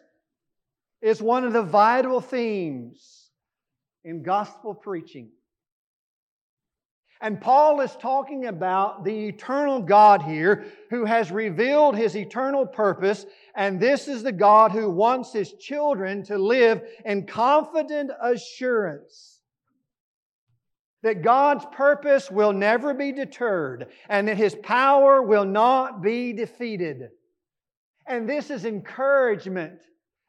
is 1.02 1.22
one 1.22 1.44
of 1.44 1.52
the 1.52 1.62
vital 1.62 2.22
themes 2.22 3.25
in 4.06 4.24
gospel 4.24 4.74
preaching. 4.74 5.30
And 7.22 7.42
Paul 7.42 7.82
is 7.82 7.96
talking 7.96 8.46
about 8.46 9.04
the 9.04 9.28
eternal 9.30 9.82
God 9.82 10.22
here 10.22 10.66
who 10.90 11.06
has 11.06 11.32
revealed 11.32 11.96
his 11.96 12.16
eternal 12.16 12.66
purpose. 12.66 13.26
And 13.56 13.80
this 13.80 14.08
is 14.08 14.22
the 14.22 14.32
God 14.32 14.72
who 14.72 14.90
wants 14.90 15.34
his 15.34 15.54
children 15.54 16.24
to 16.26 16.38
live 16.38 16.82
in 17.04 17.26
confident 17.26 18.12
assurance 18.22 19.40
that 21.04 21.22
God's 21.22 21.66
purpose 21.72 22.32
will 22.32 22.52
never 22.52 22.94
be 22.94 23.12
deterred 23.12 23.88
and 24.10 24.28
that 24.28 24.38
his 24.38 24.56
power 24.56 25.22
will 25.22 25.46
not 25.46 26.02
be 26.02 26.34
defeated. 26.34 27.10
And 28.08 28.28
this 28.28 28.50
is 28.50 28.66
encouragement. 28.66 29.80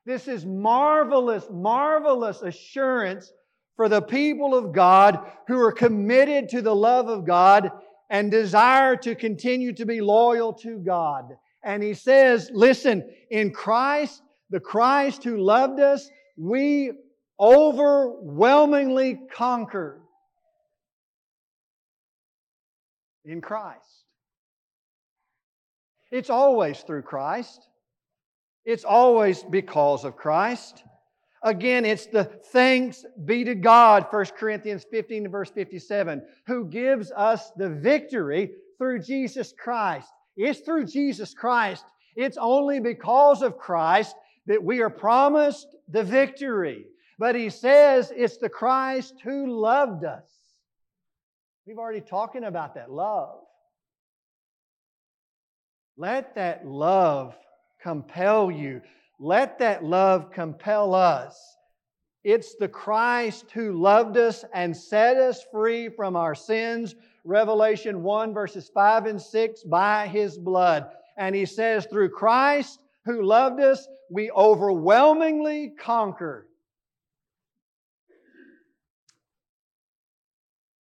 This 0.04 0.28
is 0.28 0.46
marvelous, 0.46 1.46
marvelous 1.50 2.42
assurance 2.42 3.32
for 3.76 3.88
the 3.88 4.02
people 4.02 4.54
of 4.54 4.72
God 4.72 5.20
who 5.46 5.60
are 5.60 5.72
committed 5.72 6.48
to 6.50 6.62
the 6.62 6.74
love 6.74 7.08
of 7.08 7.26
God 7.26 7.70
and 8.10 8.30
desire 8.30 8.96
to 8.96 9.14
continue 9.14 9.72
to 9.74 9.84
be 9.84 10.00
loyal 10.00 10.52
to 10.54 10.78
God. 10.78 11.36
And 11.62 11.82
he 11.82 11.94
says, 11.94 12.50
listen, 12.52 13.08
in 13.30 13.52
Christ, 13.52 14.22
the 14.50 14.60
Christ 14.60 15.24
who 15.24 15.38
loved 15.38 15.80
us, 15.80 16.08
we 16.36 16.92
overwhelmingly 17.38 19.20
conquer. 19.32 20.00
In 23.24 23.40
Christ. 23.40 24.04
It's 26.12 26.30
always 26.30 26.80
through 26.80 27.02
Christ. 27.02 27.68
It's 28.64 28.84
always 28.84 29.42
because 29.42 30.04
of 30.04 30.16
Christ. 30.16 30.84
Again, 31.42 31.84
it's 31.84 32.06
the 32.06 32.24
thanks 32.24 33.04
be 33.24 33.44
to 33.44 33.54
God, 33.54 34.06
1 34.10 34.24
Corinthians 34.38 34.84
15 34.90 35.28
verse 35.28 35.50
57, 35.50 36.22
who 36.46 36.66
gives 36.66 37.12
us 37.12 37.50
the 37.56 37.68
victory 37.68 38.52
through 38.78 39.00
Jesus 39.00 39.52
Christ. 39.56 40.08
It's 40.36 40.60
through 40.60 40.86
Jesus 40.86 41.34
Christ. 41.34 41.84
It's 42.14 42.38
only 42.38 42.80
because 42.80 43.42
of 43.42 43.58
Christ 43.58 44.16
that 44.46 44.62
we 44.62 44.80
are 44.80 44.90
promised 44.90 45.68
the 45.88 46.02
victory. 46.02 46.86
But 47.18 47.34
he 47.34 47.50
says 47.50 48.12
it's 48.14 48.36
the 48.38 48.48
Christ 48.48 49.14
who 49.22 49.60
loved 49.60 50.04
us. 50.04 50.28
We've 51.66 51.78
already 51.78 52.00
talking 52.00 52.44
about 52.44 52.74
that 52.74 52.90
love. 52.90 53.40
Let 55.96 56.34
that 56.34 56.66
love 56.66 57.34
compel 57.82 58.50
you. 58.50 58.82
Let 59.18 59.58
that 59.60 59.82
love 59.82 60.30
compel 60.30 60.94
us. 60.94 61.56
It's 62.22 62.56
the 62.56 62.68
Christ 62.68 63.50
who 63.52 63.72
loved 63.72 64.16
us 64.16 64.44
and 64.52 64.76
set 64.76 65.16
us 65.16 65.44
free 65.52 65.88
from 65.88 66.16
our 66.16 66.34
sins. 66.34 66.94
Revelation 67.24 68.02
1, 68.02 68.34
verses 68.34 68.70
5 68.74 69.06
and 69.06 69.22
6, 69.22 69.62
by 69.64 70.08
his 70.08 70.36
blood. 70.36 70.88
And 71.16 71.34
he 71.34 71.46
says, 71.46 71.86
through 71.86 72.10
Christ 72.10 72.80
who 73.04 73.22
loved 73.22 73.60
us, 73.60 73.86
we 74.10 74.30
overwhelmingly 74.32 75.72
conquer. 75.78 76.46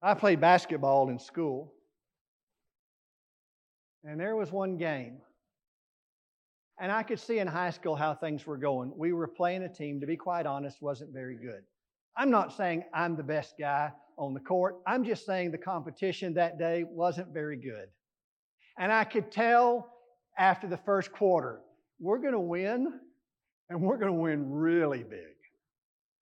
I 0.02 0.14
played 0.14 0.40
basketball 0.40 1.08
in 1.08 1.18
school. 1.18 1.72
And 4.04 4.20
there 4.20 4.36
was 4.36 4.52
one 4.52 4.76
game 4.76 5.18
and 6.78 6.92
I 6.92 7.02
could 7.02 7.20
see 7.20 7.38
in 7.38 7.46
high 7.46 7.70
school 7.70 7.96
how 7.96 8.14
things 8.14 8.46
were 8.46 8.58
going. 8.58 8.92
We 8.96 9.12
were 9.12 9.28
playing 9.28 9.62
a 9.62 9.68
team, 9.68 10.00
to 10.00 10.06
be 10.06 10.16
quite 10.16 10.46
honest, 10.46 10.82
wasn't 10.82 11.12
very 11.12 11.36
good. 11.36 11.62
I'm 12.16 12.30
not 12.30 12.56
saying 12.56 12.84
I'm 12.94 13.16
the 13.16 13.22
best 13.22 13.54
guy 13.58 13.92
on 14.18 14.34
the 14.34 14.40
court. 14.40 14.76
I'm 14.86 15.04
just 15.04 15.26
saying 15.26 15.50
the 15.50 15.58
competition 15.58 16.34
that 16.34 16.58
day 16.58 16.84
wasn't 16.84 17.32
very 17.32 17.56
good. 17.56 17.88
And 18.78 18.92
I 18.92 19.04
could 19.04 19.30
tell 19.30 19.90
after 20.38 20.66
the 20.66 20.76
first 20.78 21.12
quarter, 21.12 21.60
we're 21.98 22.18
going 22.18 22.32
to 22.32 22.40
win, 22.40 23.00
and 23.70 23.80
we're 23.80 23.96
going 23.96 24.12
to 24.12 24.18
win 24.18 24.50
really 24.50 25.02
big. 25.02 25.34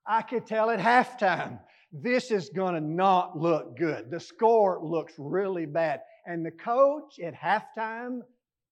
I 0.07 0.23
could 0.23 0.47
tell 0.47 0.71
at 0.71 0.79
halftime, 0.79 1.59
this 1.93 2.31
is 2.31 2.51
going 2.51 2.75
to 2.75 2.81
not 2.81 3.39
look 3.39 3.77
good. 3.77 4.11
The 4.11 4.21
score 4.21 4.81
looks 4.83 5.15
really 5.19 5.67
bad. 5.67 6.01
And 6.27 6.45
the 6.45 6.51
coach 6.51 7.19
at 7.19 7.35
halftime 7.35 8.21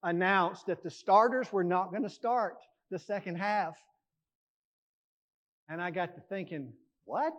announced 0.03 0.67
that 0.67 0.83
the 0.83 0.91
starters 0.91 1.53
were 1.53 1.65
not 1.65 1.91
going 1.91 2.03
to 2.03 2.11
start 2.11 2.57
the 2.91 2.99
second 2.99 3.37
half. 3.37 3.75
And 5.69 5.81
I 5.81 5.91
got 5.91 6.15
to 6.15 6.21
thinking, 6.21 6.73
what? 7.05 7.35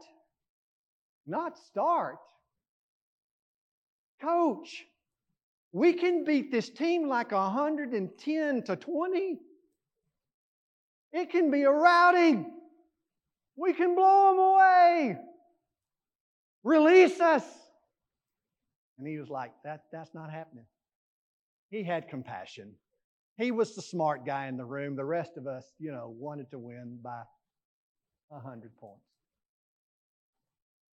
Not 1.28 1.58
start? 1.58 2.18
Coach, 4.22 4.86
we 5.72 5.94
can 5.94 6.24
beat 6.24 6.52
this 6.52 6.70
team 6.70 7.08
like 7.08 7.32
110 7.32 8.64
to 8.64 8.76
20. 8.76 9.40
It 11.12 11.30
can 11.30 11.52
be 11.52 11.64
a 11.64 11.72
routing. 11.72 12.52
We 13.56 13.74
can 13.74 13.96
blow 13.96 14.30
them 14.30 14.40
away. 14.40 15.18
Release 16.64 17.20
us. 17.20 17.44
And 18.98 19.08
he 19.08 19.18
was 19.18 19.30
like, 19.30 19.52
that, 19.64 19.84
that's 19.92 20.14
not 20.14 20.32
happening. 20.32 20.66
He 21.74 21.82
had 21.82 22.08
compassion. 22.08 22.76
He 23.36 23.50
was 23.50 23.74
the 23.74 23.82
smart 23.82 24.28
guy 24.28 24.46
in 24.46 24.58
the 24.58 24.64
room. 24.64 24.96
The 24.96 25.04
rest 25.04 25.38
of 25.38 25.48
us, 25.48 25.66
you 25.80 25.92
know, 25.92 26.14
wanted 26.20 26.52
to 26.52 26.60
win 26.60 27.00
by 27.02 27.24
100 28.28 28.78
points. 28.78 29.02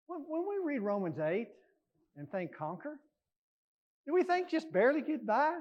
When 0.08 0.44
we 0.46 0.58
read 0.62 0.82
Romans 0.82 1.18
8 1.18 1.48
and 2.18 2.30
think 2.30 2.54
conquer, 2.54 3.00
do 4.06 4.14
we 4.14 4.24
think 4.24 4.50
just 4.50 4.70
barely 4.74 5.02
get 5.02 5.26
by? 5.26 5.54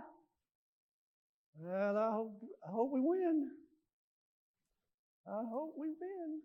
Well, 1.61 1.97
I 1.97 2.11
hope, 2.13 2.43
I 2.67 2.73
hope 2.73 2.91
we 2.93 3.01
win. 3.01 3.51
I 5.29 5.43
hope 5.49 5.75
we 5.79 5.91
win. 5.91 6.41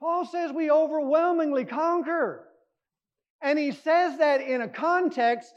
Paul 0.00 0.26
says 0.26 0.50
we 0.50 0.72
overwhelmingly 0.72 1.66
conquer. 1.66 2.48
And 3.40 3.60
he 3.60 3.70
says 3.70 4.18
that 4.18 4.40
in 4.40 4.60
a 4.60 4.68
context 4.68 5.54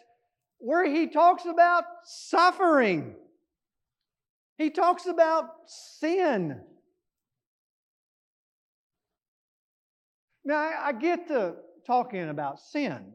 where 0.60 0.86
he 0.86 1.08
talks 1.08 1.46
about 1.46 1.84
suffering. 2.04 3.16
He 4.58 4.70
talks 4.70 5.06
about 5.06 5.50
sin. 5.68 6.62
Now, 10.44 10.72
I 10.82 10.94
get 10.94 11.28
to 11.28 11.56
talking 11.86 12.30
about 12.30 12.60
sin. 12.60 13.14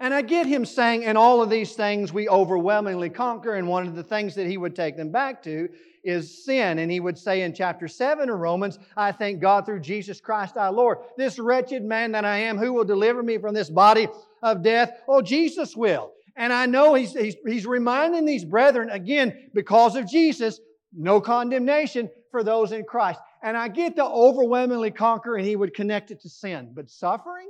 And 0.00 0.12
I 0.12 0.22
get 0.22 0.46
him 0.46 0.64
saying, 0.64 1.04
in 1.04 1.16
all 1.16 1.40
of 1.40 1.50
these 1.50 1.74
things 1.74 2.12
we 2.12 2.28
overwhelmingly 2.28 3.10
conquer. 3.10 3.54
And 3.54 3.68
one 3.68 3.86
of 3.86 3.94
the 3.94 4.02
things 4.02 4.34
that 4.34 4.46
he 4.48 4.56
would 4.56 4.74
take 4.74 4.96
them 4.96 5.12
back 5.12 5.42
to 5.44 5.68
is 6.02 6.44
sin. 6.44 6.80
And 6.80 6.90
he 6.90 6.98
would 6.98 7.16
say 7.16 7.42
in 7.42 7.54
chapter 7.54 7.86
7 7.86 8.28
of 8.28 8.38
Romans, 8.38 8.78
I 8.96 9.12
thank 9.12 9.40
God 9.40 9.64
through 9.64 9.80
Jesus 9.80 10.20
Christ 10.20 10.56
our 10.56 10.72
Lord. 10.72 10.98
This 11.16 11.38
wretched 11.38 11.84
man 11.84 12.12
that 12.12 12.24
I 12.24 12.38
am, 12.38 12.58
who 12.58 12.72
will 12.72 12.84
deliver 12.84 13.22
me 13.22 13.38
from 13.38 13.54
this 13.54 13.70
body 13.70 14.08
of 14.44 14.62
death? 14.62 14.92
Oh, 15.08 15.22
Jesus 15.22 15.74
will. 15.76 16.12
And 16.36 16.52
I 16.52 16.66
know 16.66 16.94
he's, 16.94 17.12
he's, 17.12 17.36
he's 17.46 17.66
reminding 17.66 18.24
these 18.24 18.44
brethren, 18.44 18.90
again, 18.90 19.50
because 19.54 19.96
of 19.96 20.08
Jesus, 20.08 20.60
no 20.92 21.20
condemnation 21.20 22.10
for 22.30 22.44
those 22.44 22.70
in 22.70 22.84
Christ. 22.84 23.20
And 23.42 23.56
I 23.56 23.68
get 23.68 23.96
the 23.96 24.04
overwhelmingly 24.04 24.90
conquer, 24.90 25.36
and 25.36 25.46
he 25.46 25.56
would 25.56 25.74
connect 25.74 26.10
it 26.10 26.20
to 26.22 26.28
sin. 26.28 26.72
But 26.74 26.90
suffering? 26.90 27.48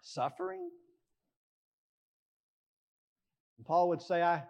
Suffering? 0.00 0.70
Paul 3.66 3.88
would 3.88 4.02
say, 4.02 4.22
I, 4.22 4.44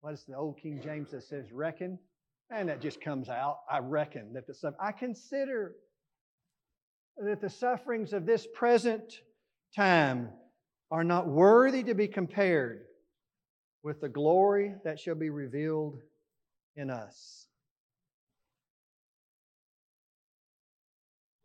what 0.00 0.12
is 0.12 0.24
the 0.26 0.34
old 0.34 0.58
King 0.58 0.80
James 0.82 1.12
that 1.12 1.22
says, 1.22 1.52
reckon? 1.52 1.98
And 2.50 2.68
that 2.68 2.80
just 2.80 3.00
comes 3.00 3.28
out. 3.28 3.58
I 3.70 3.78
reckon 3.78 4.32
that 4.32 4.46
the 4.46 4.72
I 4.80 4.90
consider 4.90 5.76
that 7.18 7.40
the 7.40 7.50
sufferings 7.50 8.12
of 8.12 8.26
this 8.26 8.46
present 8.54 9.20
time 9.74 10.28
are 10.90 11.04
not 11.04 11.26
worthy 11.26 11.82
to 11.82 11.94
be 11.94 12.08
compared 12.08 12.82
with 13.82 14.00
the 14.00 14.08
glory 14.08 14.74
that 14.84 14.98
shall 14.98 15.14
be 15.14 15.30
revealed 15.30 16.00
in 16.76 16.90
us. 16.90 17.46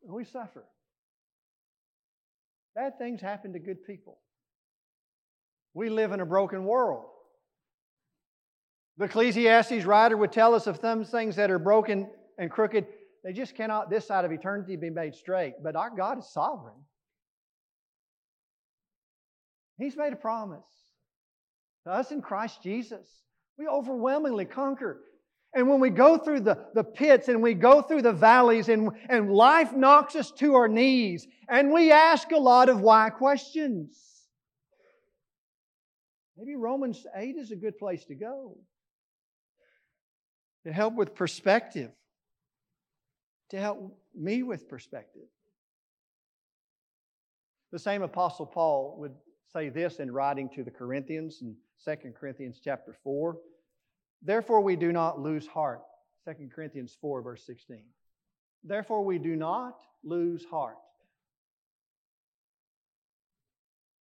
We 0.03 0.25
suffer. 0.25 0.65
Bad 2.75 2.97
things 2.97 3.21
happen 3.21 3.53
to 3.53 3.59
good 3.59 3.85
people. 3.85 4.17
We 5.73 5.89
live 5.89 6.11
in 6.11 6.19
a 6.19 6.25
broken 6.25 6.65
world. 6.65 7.05
The 8.97 9.05
Ecclesiastes 9.05 9.85
writer 9.85 10.17
would 10.17 10.31
tell 10.31 10.53
us 10.53 10.67
of 10.67 10.79
some 10.81 11.05
things 11.05 11.35
that 11.37 11.49
are 11.49 11.59
broken 11.59 12.09
and 12.37 12.51
crooked 12.51 12.85
they 13.23 13.33
just 13.33 13.55
cannot, 13.55 13.89
this 13.89 14.07
side 14.07 14.25
of 14.25 14.31
eternity, 14.31 14.75
be 14.75 14.89
made 14.89 15.15
straight. 15.15 15.53
But 15.61 15.75
our 15.75 15.89
God 15.95 16.19
is 16.19 16.31
sovereign. 16.31 16.75
He's 19.77 19.95
made 19.95 20.13
a 20.13 20.17
promise 20.17 20.65
to 21.85 21.91
us 21.91 22.11
in 22.11 22.21
Christ 22.21 22.61
Jesus. 22.63 23.07
We 23.57 23.67
overwhelmingly 23.67 24.45
conquer. 24.45 25.01
And 25.53 25.67
when 25.67 25.79
we 25.79 25.89
go 25.89 26.17
through 26.17 26.41
the, 26.41 26.65
the 26.73 26.83
pits 26.83 27.27
and 27.27 27.41
we 27.41 27.53
go 27.53 27.81
through 27.81 28.03
the 28.03 28.13
valleys 28.13 28.69
and, 28.69 28.89
and 29.09 29.31
life 29.31 29.73
knocks 29.73 30.15
us 30.15 30.31
to 30.33 30.55
our 30.55 30.67
knees 30.67 31.27
and 31.49 31.73
we 31.73 31.91
ask 31.91 32.31
a 32.31 32.37
lot 32.37 32.69
of 32.69 32.79
why 32.79 33.09
questions. 33.09 33.99
Maybe 36.37 36.55
Romans 36.55 37.05
8 37.15 37.35
is 37.37 37.51
a 37.51 37.55
good 37.55 37.77
place 37.77 38.05
to 38.05 38.15
go 38.15 38.57
to 40.65 40.71
help 40.71 40.95
with 40.95 41.15
perspective, 41.15 41.91
to 43.51 43.59
help 43.59 43.97
me 44.15 44.43
with 44.43 44.67
perspective. 44.67 45.27
The 47.71 47.79
same 47.79 48.01
Apostle 48.01 48.45
Paul 48.45 48.95
would 48.99 49.13
say 49.51 49.69
this 49.69 49.99
in 49.99 50.11
writing 50.11 50.49
to 50.55 50.63
the 50.63 50.71
Corinthians 50.71 51.41
in 51.41 51.55
2 51.85 52.13
Corinthians 52.19 52.61
chapter 52.63 52.95
4. 53.03 53.37
Therefore, 54.21 54.61
we 54.61 54.75
do 54.75 54.91
not 54.91 55.19
lose 55.19 55.47
heart. 55.47 55.81
2 56.25 56.49
Corinthians 56.53 56.97
4, 57.01 57.21
verse 57.21 57.45
16. 57.45 57.81
Therefore, 58.63 59.03
we 59.03 59.17
do 59.19 59.35
not 59.35 59.81
lose 60.03 60.45
heart. 60.45 60.77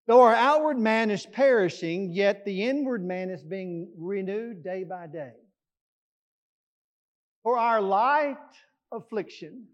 Though 0.07 0.23
our 0.23 0.35
outward 0.35 0.79
man 0.79 1.11
is 1.11 1.27
perishing, 1.27 2.13
yet 2.13 2.45
the 2.45 2.65
inward 2.65 3.05
man 3.05 3.31
is 3.31 3.43
being 3.43 3.89
renewed 3.97 4.63
day 4.63 4.85
by 4.85 5.07
day. 5.07 5.33
For 7.43 7.57
our 7.57 7.81
light 7.81 8.37
affliction 8.93 9.67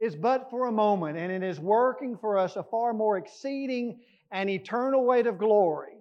is 0.00 0.14
but 0.14 0.50
for 0.50 0.66
a 0.66 0.72
moment, 0.72 1.16
and 1.16 1.32
it 1.32 1.42
is 1.42 1.58
working 1.58 2.16
for 2.18 2.38
us 2.38 2.56
a 2.56 2.62
far 2.62 2.92
more 2.92 3.16
exceeding 3.16 4.00
and 4.30 4.50
eternal 4.50 5.04
weight 5.04 5.26
of 5.26 5.38
glory. 5.38 5.94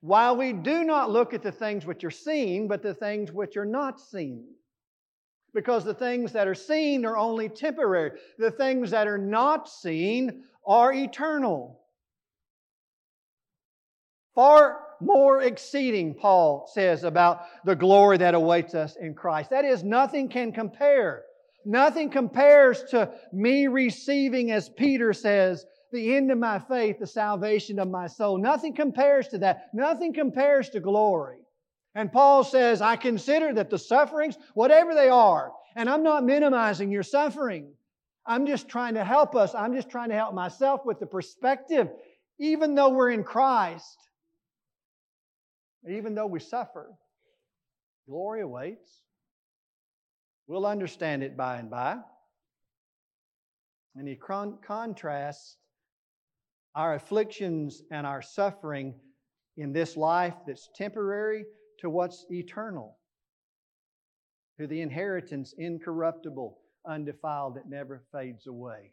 While 0.00 0.36
we 0.36 0.52
do 0.52 0.84
not 0.84 1.10
look 1.10 1.34
at 1.34 1.42
the 1.42 1.52
things 1.52 1.86
which 1.86 2.04
are 2.04 2.10
seen, 2.10 2.68
but 2.68 2.82
the 2.82 2.94
things 2.94 3.32
which 3.32 3.56
are 3.56 3.66
not 3.66 4.00
seen. 4.00 4.46
Because 5.52 5.84
the 5.84 5.94
things 5.94 6.32
that 6.32 6.46
are 6.46 6.54
seen 6.54 7.04
are 7.04 7.16
only 7.16 7.48
temporary, 7.48 8.12
the 8.38 8.50
things 8.50 8.90
that 8.90 9.08
are 9.08 9.18
not 9.18 9.68
seen 9.68 10.44
are 10.66 10.92
eternal. 10.92 11.80
Far 14.34 14.80
more 15.00 15.42
exceeding, 15.42 16.14
Paul 16.14 16.68
says 16.72 17.04
about 17.04 17.42
the 17.64 17.76
glory 17.76 18.18
that 18.18 18.34
awaits 18.34 18.74
us 18.74 18.96
in 18.96 19.14
Christ. 19.14 19.50
That 19.50 19.64
is, 19.64 19.82
nothing 19.82 20.28
can 20.28 20.52
compare. 20.52 21.22
Nothing 21.64 22.10
compares 22.10 22.84
to 22.90 23.10
me 23.32 23.66
receiving, 23.66 24.50
as 24.50 24.68
Peter 24.68 25.12
says, 25.12 25.66
the 25.92 26.14
end 26.16 26.30
of 26.30 26.38
my 26.38 26.58
faith, 26.58 26.98
the 26.98 27.06
salvation 27.06 27.78
of 27.78 27.88
my 27.88 28.06
soul. 28.06 28.38
Nothing 28.38 28.74
compares 28.74 29.28
to 29.28 29.38
that. 29.38 29.68
Nothing 29.74 30.12
compares 30.12 30.70
to 30.70 30.80
glory. 30.80 31.38
And 31.94 32.12
Paul 32.12 32.44
says, 32.44 32.80
I 32.80 32.96
consider 32.96 33.52
that 33.54 33.70
the 33.70 33.78
sufferings, 33.78 34.38
whatever 34.54 34.94
they 34.94 35.08
are, 35.08 35.52
and 35.74 35.90
I'm 35.90 36.02
not 36.02 36.24
minimizing 36.24 36.90
your 36.90 37.02
suffering. 37.02 37.72
I'm 38.26 38.46
just 38.46 38.68
trying 38.68 38.94
to 38.94 39.04
help 39.04 39.34
us. 39.34 39.54
I'm 39.54 39.74
just 39.74 39.90
trying 39.90 40.10
to 40.10 40.14
help 40.14 40.34
myself 40.34 40.82
with 40.84 41.00
the 41.00 41.06
perspective, 41.06 41.88
even 42.38 42.74
though 42.74 42.90
we're 42.90 43.10
in 43.10 43.24
Christ, 43.24 43.96
even 45.88 46.14
though 46.14 46.26
we 46.26 46.40
suffer, 46.40 46.90
glory 48.08 48.42
awaits. 48.42 49.02
We'll 50.46 50.66
understand 50.66 51.22
it 51.22 51.36
by 51.36 51.58
and 51.58 51.70
by. 51.70 51.98
And 53.96 54.08
he 54.08 54.16
con- 54.16 54.58
contrasts 54.66 55.56
our 56.74 56.94
afflictions 56.94 57.82
and 57.90 58.06
our 58.06 58.22
suffering 58.22 58.94
in 59.56 59.72
this 59.72 59.96
life 59.96 60.34
that's 60.46 60.68
temporary 60.74 61.44
to 61.78 61.90
what's 61.90 62.26
eternal, 62.30 62.98
to 64.58 64.66
the 64.66 64.80
inheritance 64.80 65.54
incorruptible, 65.58 66.58
undefiled, 66.86 67.56
that 67.56 67.68
never 67.68 68.02
fades 68.12 68.46
away. 68.46 68.92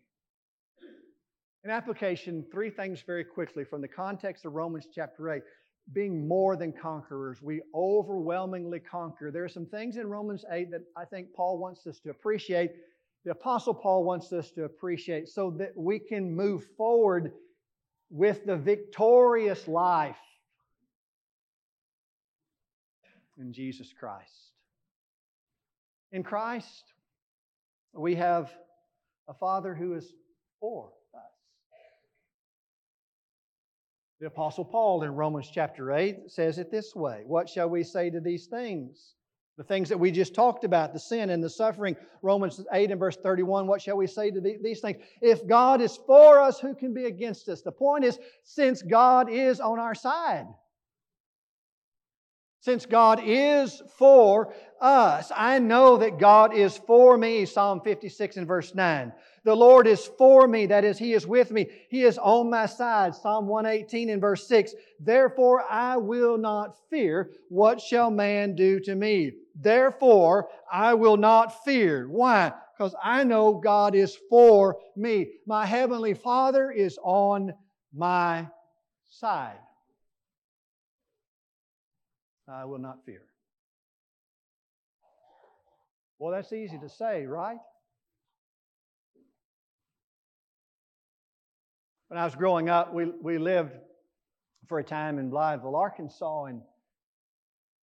In 1.63 1.71
application, 1.71 2.45
three 2.51 2.69
things 2.69 3.01
very 3.01 3.23
quickly 3.23 3.63
from 3.63 3.81
the 3.81 3.88
context 3.88 4.45
of 4.45 4.53
Romans 4.53 4.88
chapter 4.93 5.29
8 5.29 5.43
being 5.93 6.28
more 6.28 6.56
than 6.56 6.73
conquerors. 6.73 7.41
We 7.41 7.62
overwhelmingly 7.73 8.80
conquer. 8.80 9.32
There 9.32 9.43
are 9.43 9.50
some 9.50 9.65
things 9.65 9.97
in 9.97 10.08
Romans 10.08 10.43
8 10.52 10.71
that 10.71 10.82
I 10.95 11.06
think 11.06 11.34
Paul 11.34 11.58
wants 11.58 11.88
us 11.88 12.00
to 12.00 12.10
appreciate. 12.10 12.71
The 13.23 13.32
Apostle 13.32 13.73
Paul 13.73 14.04
wants 14.04 14.32
us 14.34 14.52
to 14.52 14.65
appreciate 14.65 15.30
so 15.30 15.52
that 15.52 15.71
we 15.76 16.00
can 16.00 16.36
move 16.36 16.65
forward 16.78 17.34
with 18.10 18.45
the 18.45 18.58
victorious 18.58 19.67
life 19.67 20.17
in 23.38 23.54
Jesus 23.54 23.93
Christ. 23.97 24.52
In 26.12 26.23
Christ, 26.23 26.93
we 27.93 28.15
have 28.15 28.52
a 29.28 29.34
Father 29.34 29.76
who 29.76 29.93
is 29.93 30.13
for 30.60 30.91
The 34.19 34.27
Apostle 34.27 34.65
Paul 34.65 35.03
in 35.03 35.13
Romans 35.13 35.47
chapter 35.53 35.93
8 35.93 36.32
says 36.32 36.58
it 36.58 36.71
this 36.71 36.95
way 36.95 37.21
What 37.27 37.47
shall 37.47 37.69
we 37.69 37.84
say 37.84 38.10
to 38.10 38.19
these 38.19 38.47
things? 38.47 39.13
The 39.58 39.63
things 39.63 39.89
that 39.89 39.99
we 39.99 40.12
just 40.12 40.36
talked 40.36 40.63
about, 40.63 40.93
the 40.93 40.99
sin 40.99 41.32
and 41.32 41.43
the 41.43 41.49
suffering. 41.49 41.95
Romans 42.21 42.63
8 42.71 42.91
and 42.91 42.99
verse 42.99 43.15
31, 43.15 43.65
what 43.65 43.82
shall 43.82 43.97
we 43.97 44.06
say 44.06 44.30
to 44.30 44.39
these 44.39 44.82
things? 44.82 44.97
If 45.19 45.47
God 45.47 45.82
is 45.82 45.97
for 45.97 46.39
us, 46.39 46.60
who 46.60 46.75
can 46.75 46.93
be 46.93 47.06
against 47.06 47.49
us? 47.49 47.62
The 47.62 47.71
point 47.71 48.06
is, 48.06 48.19
since 48.43 48.84
God 48.84 49.32
is 49.32 49.60
on 49.60 49.80
our 49.80 49.95
side, 49.95 50.45
since 52.67 52.86
God 52.86 53.21
is 53.23 53.82
for 53.97 54.53
us, 54.82 55.32
I 55.34 55.58
know 55.58 55.95
that 55.95 56.19
God 56.19 56.53
is 56.53 56.77
for 56.77 57.17
me, 57.17 57.45
Psalm 57.45 57.80
56 57.80 58.36
and 58.36 58.45
verse 58.45 58.75
9. 58.75 59.13
The 59.45 59.56
Lord 59.56 59.88
is 59.88 60.06
for 60.17 60.49
me, 60.49 60.65
that 60.65 60.84
is, 60.84 60.97
He 60.97 61.13
is 61.13 61.25
with 61.25 61.49
me. 61.49 61.67
He 61.89 62.03
is 62.03 62.17
on 62.17 62.49
my 62.49 62.65
side. 62.65 63.15
Psalm 63.15 63.47
118 63.47 64.10
and 64.10 64.19
verse 64.19 64.45
6. 64.49 64.73
Therefore 64.99 65.63
I 65.69 65.95
will 65.95 66.38
not 66.38 66.75
fear. 66.89 67.32
What 67.47 67.80
shall 67.80 68.12
man 68.12 68.53
do 68.53 68.82
to 68.82 68.95
me? 68.95 69.32
Therefore 69.56 70.49
I 70.69 70.93
will 70.93 71.15
not 71.15 71.63
fear. 71.63 72.10
Why? 72.10 72.51
Because 72.77 72.93
I 73.01 73.23
know 73.23 73.53
God 73.53 73.95
is 73.95 74.17
for 74.30 74.75
me. 74.97 75.27
My 75.45 75.65
Heavenly 75.65 76.15
Father 76.15 76.69
is 76.69 76.99
on 77.01 77.53
my 77.95 78.45
side. 79.08 79.60
I 82.47 82.65
will 82.65 82.79
not 82.79 83.05
fear. 83.05 83.21
Well, 86.19 86.31
that's 86.31 86.51
easy 86.53 86.79
to 86.79 86.89
say, 86.89 87.25
right? 87.25 87.57
When 92.07 92.17
I 92.17 92.23
was 92.23 92.36
growing 92.36 92.69
up, 92.69 92.93
we, 92.93 93.05
we 93.21 93.38
lived 93.38 93.73
for 94.67 94.79
a 94.79 94.83
time 94.83 95.19
in 95.19 95.29
Blytheville, 95.29 95.75
Arkansas, 95.75 96.45
and 96.45 96.62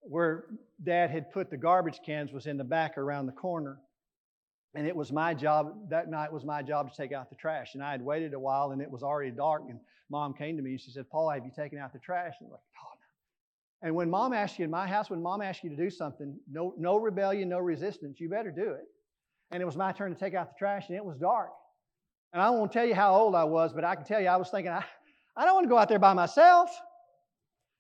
where 0.01 0.47
Dad 0.83 1.11
had 1.11 1.31
put 1.31 1.51
the 1.51 1.57
garbage 1.57 2.01
cans 2.05 2.33
was 2.33 2.47
in 2.47 2.57
the 2.57 2.65
back 2.65 2.99
around 2.99 3.27
the 3.27 3.33
corner. 3.33 3.79
And 4.75 4.87
it 4.87 4.97
was 4.97 5.13
my 5.13 5.35
job, 5.35 5.91
that 5.91 6.11
night 6.11 6.33
was 6.33 6.45
my 6.45 6.63
job 6.63 6.91
to 6.91 6.97
take 6.97 7.13
out 7.13 7.31
the 7.31 7.37
trash. 7.37 7.75
And 7.75 7.83
I 7.83 7.93
had 7.93 8.03
waited 8.03 8.35
a 8.35 8.41
while 8.41 8.73
and 8.73 8.83
it 8.83 8.91
was 8.91 9.03
already 9.03 9.31
dark. 9.31 9.63
And 9.69 9.79
mom 10.11 10.35
came 10.35 10.57
to 10.57 10.63
me 10.63 10.73
and 10.73 10.81
she 10.81 10.91
said, 10.91 11.09
Paul, 11.09 11.31
have 11.31 11.45
you 11.45 11.53
taken 11.55 11.79
out 11.79 11.93
the 11.93 12.01
trash? 12.01 12.35
And 12.41 12.49
I'm 12.49 12.53
like, 12.53 12.61
oh. 12.83 12.94
And 13.85 13.95
when 13.95 14.09
mom 14.09 14.33
asks 14.33 14.59
you 14.59 14.65
in 14.65 14.71
my 14.71 14.87
house, 14.87 15.11
when 15.11 15.23
mom 15.23 15.43
asks 15.43 15.63
you 15.63 15.69
to 15.69 15.77
do 15.77 15.91
something, 15.91 16.35
no, 16.51 16.75
no 16.79 16.97
rebellion, 16.97 17.51
no 17.51 17.59
resistance, 17.59 18.19
you 18.19 18.31
better 18.31 18.51
do 18.51 18.73
it. 18.73 18.87
And 19.51 19.63
it 19.63 19.67
was 19.67 19.77
my 19.77 19.93
turn 19.93 20.11
to 20.11 20.19
take 20.19 20.33
out 20.33 20.49
the 20.49 20.55
trash 20.59 20.89
and 20.89 20.97
it 20.97 21.05
was 21.05 21.19
dark. 21.19 21.51
And 22.33 22.41
I 22.41 22.49
won't 22.49 22.73
tell 22.73 22.87
you 22.87 22.95
how 22.95 23.15
old 23.15 23.35
I 23.35 23.45
was, 23.45 23.75
but 23.75 23.85
I 23.85 23.95
can 23.95 24.07
tell 24.07 24.23
you 24.23 24.29
I 24.29 24.37
was 24.37 24.49
thinking, 24.49 24.73
I, 24.73 24.83
I 25.37 25.45
don't 25.45 25.55
want 25.55 25.65
to 25.65 25.69
go 25.69 25.77
out 25.77 25.91
there 25.91 25.99
by 25.99 26.15
myself. 26.15 26.71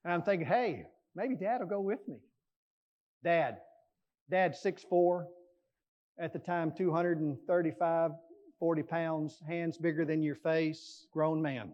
And 0.05 0.12
I'm 0.12 0.21
thinking, 0.21 0.47
hey, 0.47 0.85
maybe 1.17 1.37
dad 1.37 1.61
will 1.61 1.69
go 1.69 1.81
with 1.81 2.07
me. 2.07 2.17
Dad. 3.25 3.57
Dad, 4.31 4.55
6'4, 4.62 5.25
at 6.19 6.35
the 6.35 6.38
time 6.38 6.71
235, 6.77 8.11
40 8.59 8.83
pounds, 8.83 9.43
hands 9.49 9.79
bigger 9.79 10.05
than 10.05 10.23
your 10.23 10.37
face, 10.37 11.07
grown 11.14 11.40
man. 11.40 11.73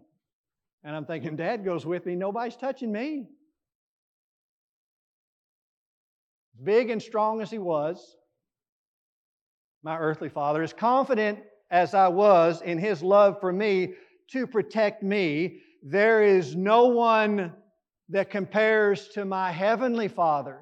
And 0.85 0.95
I'm 0.95 1.05
thinking, 1.05 1.35
Dad 1.35 1.65
goes 1.65 1.85
with 1.85 2.05
me, 2.05 2.15
nobody's 2.15 2.55
touching 2.55 2.93
me. 2.93 3.27
Big 6.63 6.89
and 6.89 7.01
strong 7.01 7.41
as 7.41 7.49
he 7.49 7.57
was, 7.57 8.15
my 9.83 9.97
earthly 9.97 10.29
father 10.29 10.61
is 10.61 10.73
confident 10.73 11.39
as 11.71 11.93
I 11.93 12.09
was 12.09 12.61
in 12.61 12.77
His 12.77 13.01
love 13.01 13.39
for 13.39 13.51
me 13.51 13.93
to 14.31 14.45
protect 14.45 15.01
me. 15.01 15.61
There 15.81 16.23
is 16.23 16.55
no 16.55 16.87
one 16.87 17.53
that 18.09 18.29
compares 18.29 19.07
to 19.09 19.25
my 19.25 19.51
Heavenly 19.51 20.07
Father. 20.07 20.59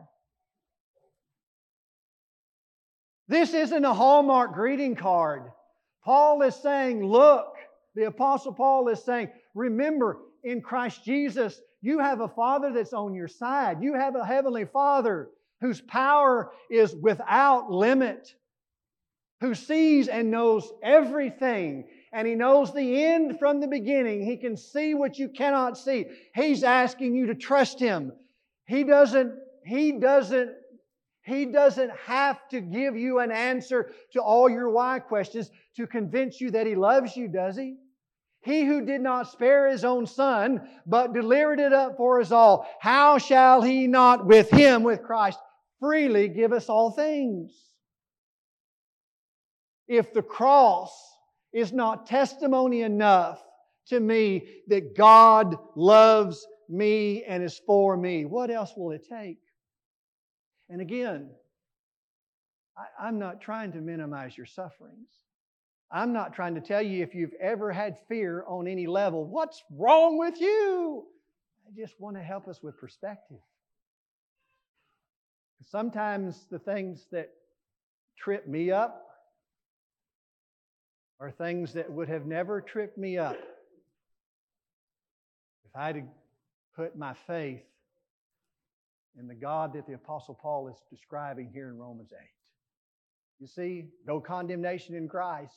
This 3.28 3.54
isn't 3.54 3.86
a 3.86 3.94
Hallmark 3.94 4.54
greeting 4.54 4.96
card. 4.96 5.52
Paul 6.06 6.42
is 6.44 6.56
saying, 6.56 7.04
Look, 7.04 7.54
the 7.96 8.06
Apostle 8.06 8.54
Paul 8.54 8.88
is 8.88 9.04
saying, 9.04 9.30
Remember, 9.54 10.20
in 10.44 10.62
Christ 10.62 11.04
Jesus, 11.04 11.60
you 11.82 12.00
have 12.00 12.22
a 12.22 12.28
Father 12.28 12.72
that's 12.72 12.94
on 12.94 13.14
your 13.14 13.28
side. 13.28 13.84
You 13.84 13.94
have 13.96 14.16
a 14.16 14.26
Heavenly 14.26 14.66
Father 14.66 15.30
whose 15.62 15.82
power 15.82 16.52
is 16.70 16.96
without 16.96 17.72
limit, 17.72 18.34
who 19.42 19.54
sees 19.54 20.08
and 20.08 20.32
knows 20.32 20.72
everything, 20.84 21.86
and 22.12 22.28
He 22.28 22.36
knows 22.36 22.74
the 22.74 23.04
end 23.04 23.40
from 23.40 23.60
the 23.60 23.68
beginning. 23.68 24.26
He 24.26 24.38
can 24.38 24.58
see 24.58 24.94
what 24.94 25.18
you 25.18 25.30
cannot 25.30 25.78
see. 25.78 26.06
He's 26.34 26.64
asking 26.64 27.16
you 27.16 27.28
to 27.28 27.36
trust 27.36 27.80
Him. 27.80 28.12
He 28.66 28.84
doesn't, 28.84 29.34
He 29.66 29.94
doesn't 29.94 30.52
he 31.30 31.46
doesn't 31.46 31.92
have 32.08 32.48
to 32.50 32.60
give 32.60 32.96
you 32.96 33.20
an 33.20 33.32
answer 33.32 33.92
to 34.14 34.20
all 34.20 34.50
your 34.50 34.70
why 34.70 34.98
questions 34.98 35.52
to 35.76 35.86
convince 35.86 36.42
you 36.42 36.50
that 36.52 36.66
He 36.66 36.76
loves 36.76 37.16
you, 37.16 37.28
does 37.28 37.56
He? 37.56 37.76
He 38.42 38.66
who 38.66 38.86
did 38.86 39.02
not 39.02 39.32
spare 39.32 39.68
His 39.68 39.86
own 39.86 40.08
Son, 40.08 40.68
but 40.88 41.14
delivered 41.14 41.60
it 41.60 41.72
up 41.72 41.98
for 41.98 42.20
us 42.20 42.32
all, 42.32 42.68
how 42.80 43.20
shall 43.20 43.62
He 43.62 43.86
not 43.86 44.26
with 44.26 44.50
Him, 44.50 44.82
with 44.82 45.04
Christ, 45.04 45.40
freely 45.80 46.28
give 46.28 46.54
us 46.54 46.70
all 46.70 46.92
things? 46.92 47.52
If 49.88 50.14
the 50.14 50.22
cross 50.22 50.92
is 51.52 51.74
not 51.74 52.06
testimony 52.06 52.82
enough 52.82 53.44
to 53.88 54.00
me 54.00 54.48
that 54.68 54.96
God 54.96 55.58
loves 55.76 56.46
me 56.68 57.24
and 57.24 57.44
is 57.44 57.60
for 57.66 57.98
me, 57.98 58.26
what 58.26 58.52
else 58.52 58.74
will 58.78 58.92
it 58.92 59.08
take? 59.10 59.40
And 60.70 60.82
again, 60.82 61.30
I, 62.78 63.08
am 63.08 63.18
not 63.18 63.42
trying 63.42 63.72
to 63.74 63.82
minimize 63.82 64.38
your 64.38 64.46
sufferings. 64.46 65.10
I'm 65.92 66.14
not 66.14 66.34
trying 66.34 66.54
to 66.56 66.62
tell 66.62 66.82
you 66.82 67.02
if 67.02 67.16
you've 67.16 67.34
ever 67.42 67.72
had 67.72 67.98
fear 68.08 68.46
on 68.48 68.68
any 68.68 68.86
level, 68.86 69.26
what's 69.26 69.64
wrong 69.72 70.18
with 70.20 70.40
you? 70.40 71.06
I 71.68 71.72
just 71.76 72.00
want 72.00 72.16
to 72.16 72.22
help 72.22 72.48
us 72.48 72.62
with 72.62 72.78
perspective. 72.78 73.40
Sometimes 75.66 76.46
the 76.50 76.60
things 76.60 77.06
that 77.12 77.30
trip 78.18 78.48
me 78.48 78.72
up 78.72 79.06
are 81.20 81.32
things 81.32 81.74
that 81.74 81.92
would 81.92 82.08
have 82.08 82.26
never 82.26 82.62
tripped 82.62 82.98
me 82.98 83.18
up 83.18 83.36
if 85.66 85.76
I 85.76 85.88
had 85.88 86.08
put 86.76 86.98
my 86.98 87.14
faith 87.28 87.62
in 89.20 89.28
the 89.28 89.36
God 89.36 89.74
that 89.74 89.86
the 89.86 89.94
Apostle 89.94 90.34
Paul 90.42 90.70
is 90.70 90.78
describing 90.90 91.50
here 91.54 91.68
in 91.68 91.78
Romans 91.78 92.12
8. 92.14 92.18
You 93.40 93.48
see, 93.48 93.90
no 94.08 94.20
condemnation 94.20 94.96
in 94.96 95.08
Christ. 95.08 95.54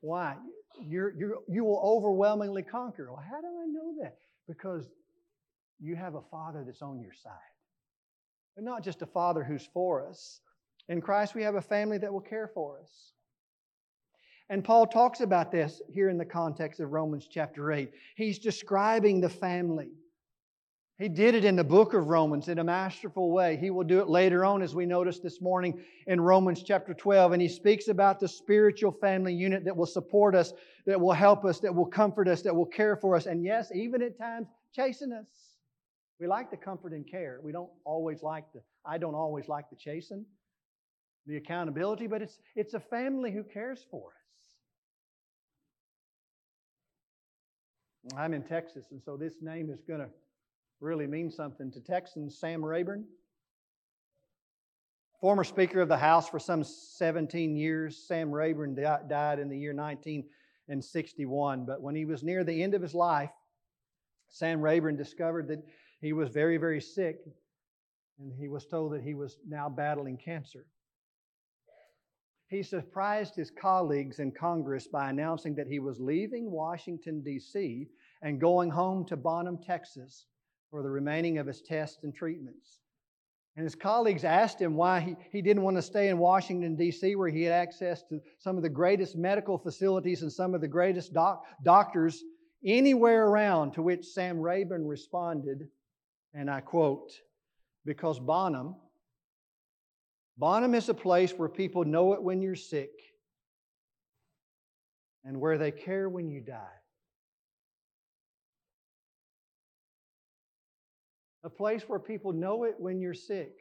Why? 0.00 0.36
You're, 0.80 1.14
you're, 1.16 1.38
you 1.48 1.64
will 1.64 1.80
overwhelmingly 1.82 2.62
conquer. 2.62 3.10
Well, 3.10 3.22
how 3.28 3.40
do 3.40 3.46
I 3.46 3.66
know 3.66 3.94
that? 4.02 4.18
Because 4.46 4.86
you 5.80 5.96
have 5.96 6.14
a 6.14 6.22
Father 6.30 6.62
that's 6.64 6.82
on 6.82 7.00
your 7.00 7.12
side. 7.12 7.32
But 8.58 8.64
not 8.64 8.82
just 8.82 9.02
a 9.02 9.06
Father 9.06 9.44
who's 9.44 9.68
for 9.72 10.04
us. 10.04 10.40
In 10.88 11.00
Christ, 11.00 11.36
we 11.36 11.44
have 11.44 11.54
a 11.54 11.62
family 11.62 11.96
that 11.98 12.12
will 12.12 12.20
care 12.20 12.48
for 12.48 12.80
us. 12.82 13.12
And 14.50 14.64
Paul 14.64 14.84
talks 14.84 15.20
about 15.20 15.52
this 15.52 15.80
here 15.88 16.08
in 16.08 16.18
the 16.18 16.24
context 16.24 16.80
of 16.80 16.90
Romans 16.90 17.28
chapter 17.30 17.70
8. 17.70 17.92
He's 18.16 18.40
describing 18.40 19.20
the 19.20 19.28
family. 19.28 19.90
He 20.98 21.08
did 21.08 21.36
it 21.36 21.44
in 21.44 21.54
the 21.54 21.62
book 21.62 21.94
of 21.94 22.08
Romans 22.08 22.48
in 22.48 22.58
a 22.58 22.64
masterful 22.64 23.30
way. 23.30 23.56
He 23.56 23.70
will 23.70 23.84
do 23.84 24.00
it 24.00 24.08
later 24.08 24.44
on, 24.44 24.60
as 24.60 24.74
we 24.74 24.86
noticed 24.86 25.22
this 25.22 25.40
morning 25.40 25.80
in 26.08 26.20
Romans 26.20 26.64
chapter 26.64 26.94
12. 26.94 27.34
And 27.34 27.40
he 27.40 27.46
speaks 27.46 27.86
about 27.86 28.18
the 28.18 28.26
spiritual 28.26 28.90
family 28.90 29.34
unit 29.34 29.64
that 29.66 29.76
will 29.76 29.86
support 29.86 30.34
us, 30.34 30.52
that 30.84 31.00
will 31.00 31.12
help 31.12 31.44
us, 31.44 31.60
that 31.60 31.72
will 31.72 31.86
comfort 31.86 32.26
us, 32.26 32.42
that 32.42 32.56
will 32.56 32.66
care 32.66 32.96
for 32.96 33.14
us, 33.14 33.26
and 33.26 33.44
yes, 33.44 33.70
even 33.72 34.02
at 34.02 34.18
times 34.18 34.48
chasten 34.74 35.12
us. 35.12 35.47
We 36.20 36.26
like 36.26 36.50
the 36.50 36.56
comfort 36.56 36.92
and 36.92 37.08
care. 37.08 37.38
We 37.42 37.52
don't 37.52 37.70
always 37.84 38.22
like 38.22 38.44
the, 38.52 38.60
I 38.84 38.98
don't 38.98 39.14
always 39.14 39.48
like 39.48 39.70
the 39.70 39.76
chasten, 39.76 40.26
the 41.26 41.36
accountability, 41.36 42.08
but 42.08 42.22
it's, 42.22 42.40
it's 42.56 42.74
a 42.74 42.80
family 42.80 43.30
who 43.30 43.44
cares 43.44 43.86
for 43.90 44.08
us. 44.08 44.14
I'm 48.16 48.34
in 48.34 48.42
Texas, 48.42 48.86
and 48.90 49.00
so 49.02 49.16
this 49.16 49.34
name 49.42 49.70
is 49.70 49.82
going 49.82 50.00
to 50.00 50.08
really 50.80 51.06
mean 51.06 51.30
something 51.30 51.70
to 51.72 51.80
Texans. 51.80 52.38
Sam 52.38 52.64
Rayburn, 52.64 53.04
former 55.20 55.44
Speaker 55.44 55.80
of 55.80 55.88
the 55.88 55.98
House 55.98 56.28
for 56.28 56.38
some 56.38 56.64
17 56.64 57.56
years. 57.56 57.96
Sam 58.06 58.32
Rayburn 58.32 58.74
died 58.74 59.38
in 59.38 59.48
the 59.48 59.58
year 59.58 59.74
1961. 59.74 61.66
But 61.66 61.82
when 61.82 61.94
he 61.94 62.04
was 62.04 62.22
near 62.22 62.44
the 62.44 62.62
end 62.62 62.74
of 62.74 62.82
his 62.82 62.94
life, 62.94 63.30
Sam 64.28 64.60
Rayburn 64.60 64.96
discovered 64.96 65.48
that 65.48 65.62
he 66.00 66.12
was 66.12 66.28
very, 66.30 66.56
very 66.56 66.80
sick, 66.80 67.16
and 68.18 68.32
he 68.38 68.48
was 68.48 68.66
told 68.66 68.92
that 68.92 69.02
he 69.02 69.14
was 69.14 69.38
now 69.46 69.68
battling 69.68 70.16
cancer. 70.16 70.66
He 72.48 72.62
surprised 72.62 73.36
his 73.36 73.50
colleagues 73.50 74.20
in 74.20 74.32
Congress 74.32 74.88
by 74.88 75.10
announcing 75.10 75.54
that 75.56 75.66
he 75.66 75.80
was 75.80 76.00
leaving 76.00 76.50
Washington, 76.50 77.22
D.C., 77.22 77.88
and 78.22 78.40
going 78.40 78.70
home 78.70 79.04
to 79.06 79.16
Bonham, 79.16 79.58
Texas, 79.58 80.26
for 80.70 80.82
the 80.82 80.90
remaining 80.90 81.38
of 81.38 81.46
his 81.46 81.62
tests 81.62 82.04
and 82.04 82.14
treatments. 82.14 82.80
And 83.56 83.64
his 83.64 83.74
colleagues 83.74 84.24
asked 84.24 84.60
him 84.60 84.76
why 84.76 85.00
he, 85.00 85.16
he 85.32 85.42
didn't 85.42 85.62
want 85.62 85.76
to 85.76 85.82
stay 85.82 86.08
in 86.08 86.18
Washington, 86.18 86.76
D.C., 86.76 87.16
where 87.16 87.28
he 87.28 87.42
had 87.42 87.52
access 87.52 88.02
to 88.04 88.20
some 88.38 88.56
of 88.56 88.62
the 88.62 88.68
greatest 88.68 89.16
medical 89.16 89.58
facilities 89.58 90.22
and 90.22 90.32
some 90.32 90.54
of 90.54 90.60
the 90.60 90.68
greatest 90.68 91.12
doc, 91.12 91.44
doctors 91.64 92.22
anywhere 92.64 93.26
around. 93.26 93.72
To 93.72 93.82
which 93.82 94.06
Sam 94.06 94.38
Rayburn 94.38 94.86
responded, 94.86 95.68
and 96.38 96.48
I 96.48 96.60
quote, 96.60 97.10
because 97.84 98.20
Bonham, 98.20 98.76
Bonham 100.36 100.74
is 100.74 100.88
a 100.88 100.94
place 100.94 101.32
where 101.32 101.48
people 101.48 101.84
know 101.84 102.12
it 102.12 102.22
when 102.22 102.40
you're 102.40 102.54
sick 102.54 102.92
and 105.24 105.40
where 105.40 105.58
they 105.58 105.72
care 105.72 106.08
when 106.08 106.30
you 106.30 106.40
die. 106.40 106.78
a 111.44 111.50
place 111.50 111.82
where 111.86 111.98
people 111.98 112.32
know 112.32 112.64
it 112.64 112.74
when 112.78 113.00
you're 113.00 113.14
sick 113.14 113.54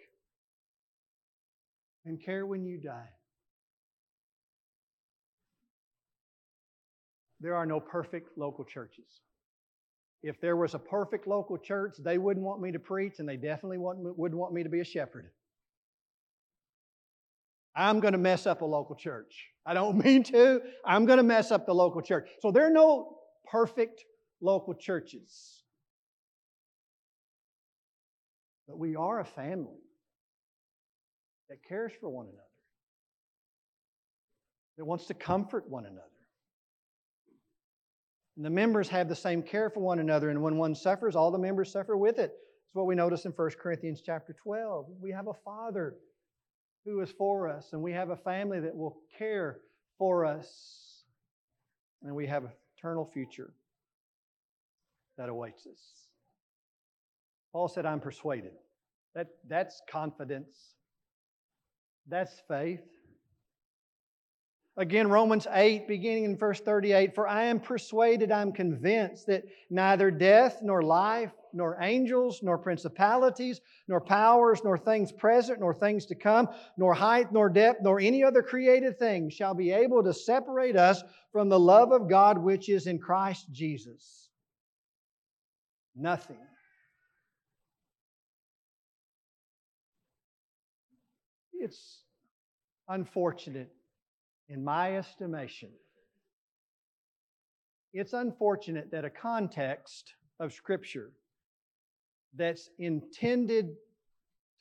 and 2.06 2.22
care 2.22 2.46
when 2.46 2.66
you 2.66 2.78
die. 2.78 3.10
There 7.40 7.56
are 7.56 7.66
no 7.66 7.80
perfect 7.80 8.38
local 8.38 8.66
churches. 8.66 9.22
If 10.24 10.42
there 10.42 10.56
was 10.56 10.74
a 10.74 10.80
perfect 10.80 11.28
local 11.28 11.58
church, 11.58 11.96
they 12.00 12.18
wouldn't 12.18 12.46
want 12.46 12.62
me 12.62 12.72
to 12.72 12.80
preach, 12.80 13.20
and 13.20 13.30
they 13.30 13.38
definitely 13.38 13.78
wouldn't 13.78 14.40
want 14.40 14.54
me 14.54 14.64
to 14.64 14.70
be 14.70 14.80
a 14.80 14.86
shepherd. 14.86 15.30
I'm 17.76 18.00
going 18.00 18.14
to 18.14 18.18
mess 18.18 18.48
up 18.48 18.62
a 18.62 18.66
local 18.66 18.96
church. 18.96 19.46
I 19.66 19.74
don't 19.74 19.98
mean 20.04 20.24
to. 20.24 20.62
I'm 20.84 21.06
going 21.06 21.18
to 21.18 21.24
mess 21.24 21.52
up 21.52 21.66
the 21.66 21.76
local 21.76 22.02
church. 22.02 22.28
So 22.42 22.52
there 22.52 22.66
are 22.66 22.72
no 22.72 23.18
perfect 23.50 24.04
local 24.42 24.74
churches. 24.74 25.64
But 28.68 28.78
we 28.78 28.96
are 28.96 29.20
a 29.20 29.26
family 29.26 29.80
that 31.50 31.58
cares 31.68 31.94
for 32.02 32.10
one 32.10 32.26
another, 32.26 32.42
that 34.78 34.86
wants 34.86 35.06
to 35.06 35.14
comfort 35.14 35.70
one 35.70 35.86
another. 35.86 36.02
And 38.38 38.46
the 38.46 38.52
members 38.52 38.88
have 38.90 39.10
the 39.10 39.16
same 39.16 39.42
care 39.42 39.70
for 39.70 39.80
one 39.80 39.98
another, 39.98 40.30
and 40.30 40.42
when 40.42 40.58
one 40.58 40.76
suffers, 40.76 41.16
all 41.16 41.32
the 41.32 41.40
members 41.40 41.72
suffer 41.72 41.98
with 41.98 42.20
it. 42.20 42.30
That's 42.30 42.76
what 42.76 42.86
we 42.86 42.94
notice 42.94 43.26
in 43.26 43.32
1 43.32 43.50
Corinthians 43.60 44.02
chapter 44.06 44.32
12. 44.32 44.86
We 45.02 45.12
have 45.12 45.28
a 45.28 45.34
Father 45.34 45.96
who 46.86 47.02
is 47.02 47.12
for 47.12 47.50
us, 47.50 47.74
and 47.74 47.82
we 47.82 47.92
have 47.94 48.12
a 48.12 48.16
family 48.16 48.60
that 48.60 48.76
will 48.76 49.00
care 49.18 49.62
for 49.98 50.24
us, 50.24 51.04
and 52.04 52.16
we 52.16 52.28
have 52.28 52.44
an 52.44 52.52
eternal 52.78 53.06
future 53.06 53.54
that 55.18 55.30
awaits 55.30 55.66
us. 55.66 55.80
Paul 57.52 57.68
said, 57.68 57.88
I'm 57.88 58.00
persuaded. 58.00 58.52
That, 59.16 59.30
that's 59.48 59.82
confidence. 59.90 60.76
That's 62.08 62.40
faith. 62.48 62.84
Again, 64.80 65.10
Romans 65.10 65.48
8, 65.52 65.88
beginning 65.88 66.26
in 66.26 66.38
verse 66.38 66.60
38 66.60 67.16
For 67.16 67.28
I 67.28 67.46
am 67.46 67.60
persuaded, 67.60 68.32
I'm 68.32 68.52
convinced 68.52 69.26
that 69.26 69.44
neither 69.72 70.12
death, 70.12 70.60
nor 70.62 70.84
life, 70.84 71.32
nor 71.52 71.78
angels, 71.82 72.42
nor 72.44 72.60
principalities, 72.60 73.60
nor 73.88 74.00
powers, 74.00 74.62
nor 74.64 74.78
things 74.78 75.12
present, 75.12 75.60
nor 75.60 75.74
things 75.74 76.06
to 76.06 76.16
come, 76.16 76.48
nor 76.78 76.94
height, 76.94 77.32
nor 77.32 77.50
depth, 77.50 77.82
nor 77.82 78.00
any 78.00 78.24
other 78.24 78.44
created 78.44 79.00
thing 79.00 79.32
shall 79.32 79.56
be 79.56 79.72
able 79.72 80.04
to 80.04 80.14
separate 80.14 80.76
us 80.76 81.02
from 81.32 81.50
the 81.50 81.60
love 81.60 81.92
of 81.92 82.08
God 82.08 82.38
which 82.38 82.70
is 82.70 82.86
in 82.86 83.00
Christ 83.00 83.48
Jesus. 83.52 84.30
Nothing 85.96 86.38
It's 91.60 92.04
unfortunate, 92.88 93.72
in 94.50 94.64
my 94.64 94.98
estimation. 94.98 95.70
It's 97.94 98.14
unfortunate 98.14 98.92
that 98.92 99.06
a 99.06 99.10
context 99.10 100.14
of 100.40 100.54
Scripture 100.54 101.12
that's 102.36 102.70
intended 102.78 103.76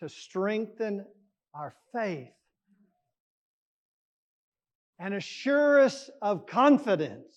to 0.00 0.08
strengthen 0.08 1.04
our 1.54 1.74
faith 1.92 2.28
and 4.98 5.14
assure 5.14 5.80
us 5.80 6.10
of 6.22 6.46
confidence 6.46 7.36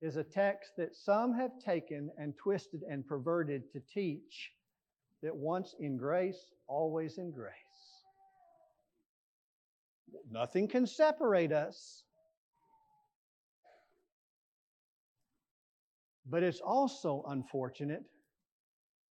is 0.00 0.16
a 0.16 0.22
text 0.22 0.72
that 0.76 0.94
some 0.94 1.34
have 1.34 1.50
taken 1.64 2.10
and 2.18 2.36
twisted 2.36 2.82
and 2.88 3.06
perverted 3.06 3.72
to 3.72 3.80
teach 3.92 4.52
that 5.22 5.34
once 5.34 5.74
in 5.80 5.96
grace, 5.96 6.52
always 6.68 7.18
in 7.18 7.32
grace. 7.32 7.52
Nothing 10.30 10.68
can 10.68 10.86
separate 10.86 11.52
us. 11.52 12.02
But 16.30 16.42
it's 16.42 16.60
also 16.60 17.24
unfortunate 17.28 18.04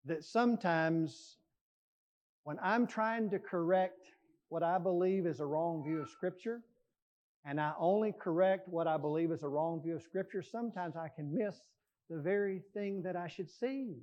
that 0.05 0.23
sometimes 0.23 1.37
when 2.43 2.57
I'm 2.61 2.87
trying 2.87 3.29
to 3.31 3.39
correct 3.39 4.11
what 4.49 4.63
I 4.63 4.77
believe 4.77 5.25
is 5.25 5.39
a 5.39 5.45
wrong 5.45 5.83
view 5.83 6.01
of 6.01 6.09
Scripture, 6.09 6.61
and 7.43 7.59
I 7.59 7.73
only 7.79 8.13
correct 8.19 8.67
what 8.69 8.87
I 8.87 8.97
believe 8.97 9.31
is 9.31 9.43
a 9.43 9.47
wrong 9.47 9.81
view 9.81 9.95
of 9.95 10.03
Scripture, 10.03 10.41
sometimes 10.41 10.95
I 10.95 11.09
can 11.13 11.33
miss 11.33 11.55
the 12.09 12.19
very 12.19 12.61
thing 12.73 13.01
that 13.03 13.15
I 13.15 13.27
should 13.27 13.49
see. 13.49 13.95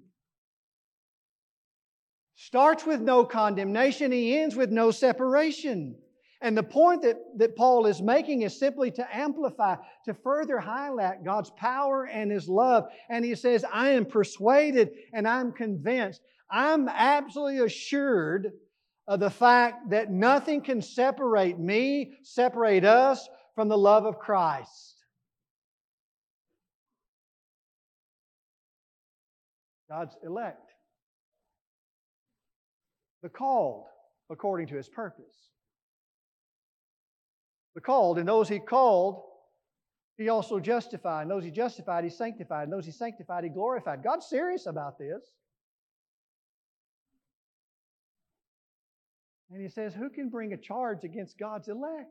Starts 2.35 2.85
with 2.85 3.01
no 3.01 3.25
condemnation, 3.25 4.11
he 4.11 4.37
ends 4.39 4.57
with 4.57 4.71
no 4.71 4.91
separation. 4.91 5.97
And 6.41 6.57
the 6.57 6.63
point 6.63 7.03
that, 7.03 7.17
that 7.37 7.57
Paul 7.57 7.87
is 7.87 8.03
making 8.03 8.43
is 8.43 8.59
simply 8.59 8.91
to 8.93 9.17
amplify, 9.17 9.77
to 10.05 10.15
further 10.15 10.59
highlight 10.59 11.25
God's 11.25 11.51
power 11.51 12.05
and 12.05 12.31
His 12.31 12.49
love. 12.49 12.85
And 13.09 13.25
he 13.25 13.35
says, 13.35 13.65
I 13.73 13.91
am 13.91 14.05
persuaded 14.05 14.91
and 15.13 15.27
I'm 15.27 15.53
convinced. 15.53 16.21
I'm 16.51 16.89
absolutely 16.89 17.65
assured 17.65 18.53
of 19.07 19.21
the 19.21 19.31
fact 19.31 19.91
that 19.91 20.11
nothing 20.11 20.61
can 20.61 20.81
separate 20.83 21.59
me, 21.59 22.15
separate 22.23 22.85
us 22.85 23.29
from 23.55 23.69
the 23.69 23.79
love 23.79 24.05
of 24.05 24.19
Christ. 24.19 24.95
God's 29.89 30.17
elect, 30.25 30.73
the 33.23 33.29
called 33.29 33.85
according 34.31 34.67
to 34.69 34.75
his 34.75 34.89
purpose. 34.89 35.54
The 37.75 37.81
called, 37.81 38.19
and 38.19 38.29
those 38.29 38.49
he 38.49 38.59
called, 38.61 39.23
he 40.17 40.29
also 40.29 40.61
justified. 40.61 41.23
And 41.23 41.31
those 41.31 41.45
he 41.45 41.51
justified, 41.51 42.05
he 42.05 42.11
sanctified. 42.11 42.65
And 42.65 42.73
those 42.73 42.87
he 42.87 42.93
sanctified, 42.93 43.45
he 43.45 43.51
glorified. 43.51 44.05
God's 44.05 44.27
serious 44.27 44.67
about 44.67 44.99
this. 44.99 45.23
And 49.51 49.61
he 49.61 49.69
says, 49.69 49.95
Who 49.95 50.09
can 50.11 50.31
bring 50.31 50.53
a 50.53 50.57
charge 50.57 51.05
against 51.05 51.39
God's 51.39 51.69
elect? 51.69 52.11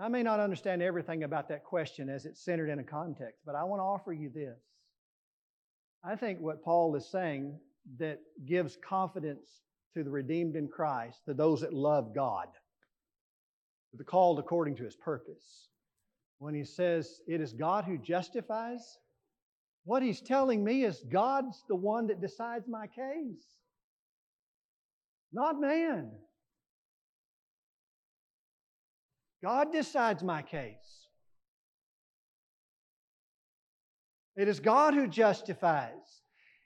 I 0.00 0.08
may 0.08 0.22
not 0.22 0.38
understand 0.38 0.80
everything 0.80 1.24
about 1.24 1.48
that 1.48 1.64
question 1.64 2.08
as 2.08 2.24
it's 2.24 2.44
centered 2.44 2.70
in 2.70 2.78
a 2.78 2.84
context, 2.84 3.40
but 3.44 3.56
I 3.56 3.64
want 3.64 3.80
to 3.80 3.84
offer 3.84 4.12
you 4.12 4.30
this. 4.32 4.58
I 6.04 6.14
think 6.14 6.38
what 6.38 6.62
Paul 6.62 6.94
is 6.94 7.10
saying 7.10 7.58
that 7.98 8.20
gives 8.46 8.76
confidence 8.76 9.48
to 9.94 10.04
the 10.04 10.10
redeemed 10.10 10.56
in 10.56 10.68
Christ, 10.68 11.24
to 11.26 11.34
those 11.34 11.60
that 11.62 11.72
love 11.72 12.14
God, 12.14 12.46
to 13.90 13.96
the 13.96 14.04
called 14.04 14.38
according 14.38 14.76
to 14.76 14.84
his 14.84 14.96
purpose. 14.96 15.68
When 16.38 16.54
he 16.54 16.64
says, 16.64 17.20
It 17.26 17.40
is 17.40 17.52
God 17.52 17.84
who 17.84 17.98
justifies, 17.98 18.98
what 19.84 20.02
he's 20.02 20.20
telling 20.20 20.62
me 20.62 20.84
is 20.84 21.02
God's 21.10 21.64
the 21.68 21.74
one 21.74 22.08
that 22.08 22.20
decides 22.20 22.68
my 22.68 22.86
case, 22.86 23.44
not 25.32 25.60
man. 25.60 26.10
God 29.42 29.72
decides 29.72 30.22
my 30.22 30.42
case. 30.42 31.06
It 34.36 34.46
is 34.46 34.60
God 34.60 34.94
who 34.94 35.06
justifies. 35.08 36.22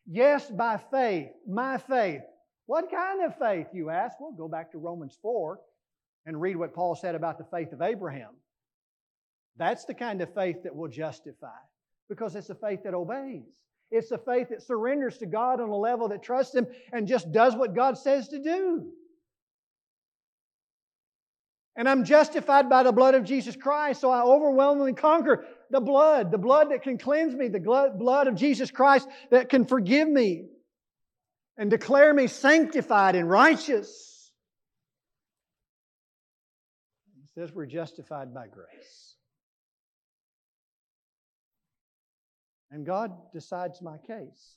Yes, 0.07 0.51
by 0.51 0.79
faith, 0.91 1.31
my 1.49 1.79
faith. 1.79 2.23
What 2.67 2.91
kind 2.91 3.25
of 3.25 3.37
faith, 3.39 3.67
you 3.73 3.91
ask? 3.91 4.21
Well, 4.21 4.33
go 4.33 4.49
back 4.49 4.73
to 4.73 4.79
Romans 4.79 5.17
4 5.23 5.59
and 6.27 6.41
read 6.41 6.57
what 6.57 6.75
Paul 6.75 6.95
said 6.95 7.15
about 7.15 7.39
the 7.39 7.45
faith 7.45 7.73
of 7.73 7.83
Abraham. 7.83 8.31
That's 9.57 9.85
the 9.85 9.95
kind 9.95 10.21
of 10.23 10.33
faith 10.35 10.63
that 10.63 10.75
will 10.75 10.89
justify 10.89 11.49
because 12.09 12.37
it's 12.37 12.51
a 12.51 12.55
faith 12.55 12.85
that 12.85 12.95
obeys. 12.95 13.45
It's 13.91 14.11
a 14.11 14.19
faith 14.19 14.49
that 14.49 14.63
surrenders 14.63 15.19
to 15.19 15.27
God 15.27 15.61
on 15.61 15.69
a 15.69 15.77
level 15.77 16.09
that 16.09 16.23
trusts 16.23 16.55
Him 16.55 16.67
and 16.93 17.07
just 17.07 17.31
does 17.33 17.55
what 17.55 17.75
God 17.75 17.99
says 17.99 18.29
to 18.29 18.39
do. 18.39 18.91
And 21.77 21.89
I'm 21.89 22.05
justified 22.05 22.69
by 22.69 22.83
the 22.83 22.93
blood 22.93 23.15
of 23.15 23.25
Jesus 23.25 23.57
Christ, 23.57 24.01
so 24.01 24.11
I 24.11 24.23
overwhelmingly 24.23 24.93
conquer 24.93 25.47
the 25.71 25.81
blood, 25.81 26.31
the 26.31 26.39
blood 26.39 26.71
that 26.71 26.83
can 26.83 26.99
cleanse 26.99 27.35
me, 27.35 27.49
the 27.49 27.61
blood 27.61 28.27
of 28.27 28.35
Jesus 28.35 28.71
Christ 28.71 29.09
that 29.31 29.49
can 29.49 29.65
forgive 29.65 30.09
me 30.09 30.47
and 31.57 31.71
declare 31.71 32.15
me 32.15 32.27
sanctified 32.27 33.15
and 33.15 33.29
righteous. 33.29 34.33
He 37.15 37.41
says 37.41 37.53
we're 37.53 37.67
justified 37.67 38.35
by 38.35 38.47
grace. 38.49 39.17
And 42.71 42.87
God 42.87 43.13
decides 43.33 43.83
my 43.83 43.99
case. 43.99 44.57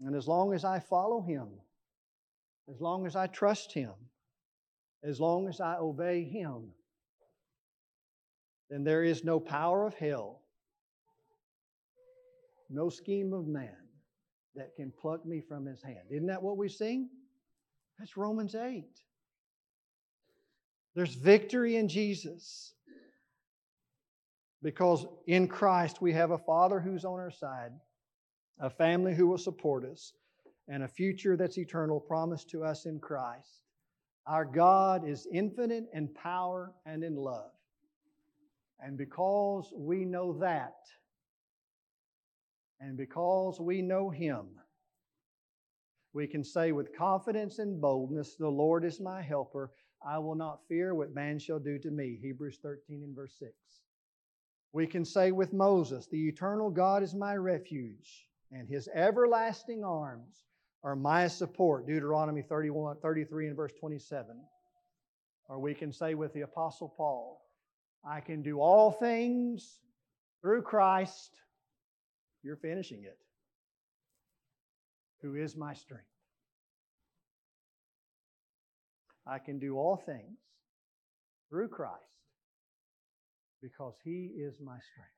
And 0.00 0.16
as 0.16 0.26
long 0.26 0.52
as 0.52 0.64
I 0.64 0.80
follow 0.80 1.20
Him, 1.20 1.48
as 2.68 2.80
long 2.80 3.06
as 3.06 3.14
I 3.14 3.28
trust 3.28 3.72
Him, 3.72 3.92
as 5.04 5.20
long 5.20 5.48
as 5.48 5.60
I 5.60 5.76
obey 5.76 6.24
Him, 6.24 6.70
then 8.68 8.82
there 8.82 9.04
is 9.04 9.24
no 9.24 9.38
power 9.38 9.86
of 9.86 9.94
hell, 9.94 10.42
no 12.68 12.88
scheme 12.88 13.32
of 13.32 13.46
man 13.46 13.79
that 14.54 14.74
can 14.76 14.92
pluck 15.00 15.24
me 15.24 15.40
from 15.40 15.66
His 15.66 15.82
hand. 15.82 16.06
Isn't 16.10 16.26
that 16.26 16.42
what 16.42 16.56
we 16.56 16.68
sing? 16.68 17.08
That's 17.98 18.16
Romans 18.16 18.54
8. 18.54 18.84
There's 20.94 21.14
victory 21.14 21.76
in 21.76 21.88
Jesus. 21.88 22.74
Because 24.62 25.06
in 25.26 25.48
Christ 25.48 26.02
we 26.02 26.12
have 26.12 26.32
a 26.32 26.38
Father 26.38 26.80
who's 26.80 27.04
on 27.04 27.18
our 27.18 27.30
side, 27.30 27.72
a 28.58 28.68
family 28.68 29.14
who 29.14 29.26
will 29.26 29.38
support 29.38 29.84
us, 29.84 30.12
and 30.68 30.82
a 30.82 30.88
future 30.88 31.36
that's 31.36 31.58
eternal 31.58 31.98
promised 31.98 32.50
to 32.50 32.62
us 32.64 32.84
in 32.84 32.98
Christ. 33.00 33.64
Our 34.26 34.44
God 34.44 35.08
is 35.08 35.26
infinite 35.32 35.88
in 35.94 36.08
power 36.08 36.72
and 36.84 37.02
in 37.02 37.16
love. 37.16 37.50
And 38.80 38.96
because 38.96 39.72
we 39.74 40.04
know 40.04 40.34
that, 40.38 40.76
and 42.80 42.96
because 42.96 43.60
we 43.60 43.82
know 43.82 44.10
Him, 44.10 44.46
we 46.12 46.26
can 46.26 46.42
say 46.42 46.72
with 46.72 46.96
confidence 46.96 47.58
and 47.58 47.80
boldness, 47.80 48.36
The 48.36 48.48
Lord 48.48 48.84
is 48.84 49.00
my 49.00 49.22
helper. 49.22 49.70
I 50.04 50.18
will 50.18 50.34
not 50.34 50.66
fear 50.66 50.94
what 50.94 51.14
man 51.14 51.38
shall 51.38 51.58
do 51.58 51.78
to 51.78 51.90
me. 51.90 52.18
Hebrews 52.22 52.58
13 52.62 53.02
and 53.04 53.14
verse 53.14 53.34
6. 53.38 53.52
We 54.72 54.86
can 54.86 55.04
say 55.04 55.30
with 55.30 55.52
Moses, 55.52 56.06
The 56.06 56.28
eternal 56.28 56.70
God 56.70 57.02
is 57.02 57.14
my 57.14 57.36
refuge, 57.36 58.28
and 58.50 58.68
his 58.68 58.88
everlasting 58.94 59.84
arms 59.84 60.44
are 60.82 60.96
my 60.96 61.28
support. 61.28 61.86
Deuteronomy 61.86 62.42
31, 62.42 62.96
33 63.02 63.48
and 63.48 63.56
verse 63.56 63.72
27. 63.78 64.40
Or 65.48 65.58
we 65.58 65.74
can 65.74 65.92
say 65.92 66.14
with 66.14 66.32
the 66.32 66.42
Apostle 66.42 66.94
Paul, 66.96 67.42
I 68.04 68.20
can 68.20 68.42
do 68.42 68.60
all 68.60 68.92
things 68.92 69.80
through 70.40 70.62
Christ. 70.62 71.30
You're 72.42 72.56
finishing 72.56 73.04
it. 73.04 73.18
Who 75.22 75.34
is 75.34 75.56
my 75.56 75.74
strength? 75.74 76.04
I 79.26 79.38
can 79.38 79.58
do 79.58 79.76
all 79.76 79.96
things 79.96 80.38
through 81.50 81.68
Christ 81.68 81.94
because 83.62 83.94
He 84.02 84.30
is 84.34 84.54
my 84.64 84.78
strength. 84.92 85.10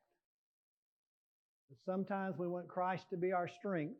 But 1.69 1.77
sometimes 1.85 2.37
we 2.37 2.47
want 2.47 2.67
Christ 2.67 3.09
to 3.11 3.17
be 3.17 3.31
our 3.31 3.47
strength, 3.47 3.95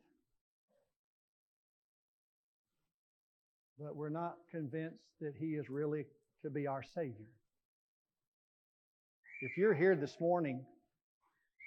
but 3.80 3.96
we're 3.96 4.10
not 4.10 4.36
convinced 4.52 5.06
that 5.22 5.34
He 5.40 5.56
is 5.56 5.70
really 5.70 6.06
to 6.44 6.50
be 6.50 6.68
our 6.68 6.84
Savior. 6.84 7.32
If 9.42 9.58
you're 9.58 9.74
here 9.74 9.96
this 9.96 10.18
morning 10.20 10.66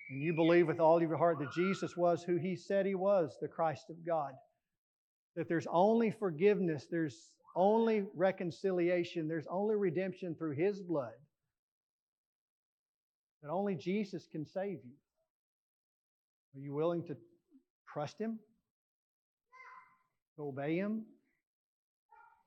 and 0.08 0.22
you 0.22 0.32
believe 0.32 0.66
with 0.66 0.80
all 0.80 0.96
of 0.96 1.02
your 1.02 1.16
heart 1.16 1.38
that 1.40 1.52
Jesus 1.52 1.96
was 1.96 2.22
who 2.22 2.36
He 2.36 2.56
said 2.56 2.86
He 2.86 2.94
was, 2.94 3.36
the 3.40 3.48
Christ 3.48 3.90
of 3.90 4.06
God, 4.06 4.32
that 5.34 5.48
there's 5.48 5.66
only 5.70 6.10
forgiveness, 6.10 6.86
there's 6.90 7.32
only 7.56 8.04
reconciliation, 8.14 9.26
there's 9.26 9.46
only 9.50 9.74
redemption 9.74 10.34
through 10.34 10.54
His 10.54 10.80
blood. 10.80 11.14
That 13.42 13.50
only 13.50 13.74
Jesus 13.74 14.26
can 14.30 14.46
save 14.46 14.78
you. 14.84 14.92
Are 16.54 16.60
you 16.60 16.74
willing 16.74 17.04
to 17.06 17.16
trust 17.92 18.18
Him, 18.18 18.38
to 20.36 20.42
obey 20.42 20.76
Him, 20.76 21.04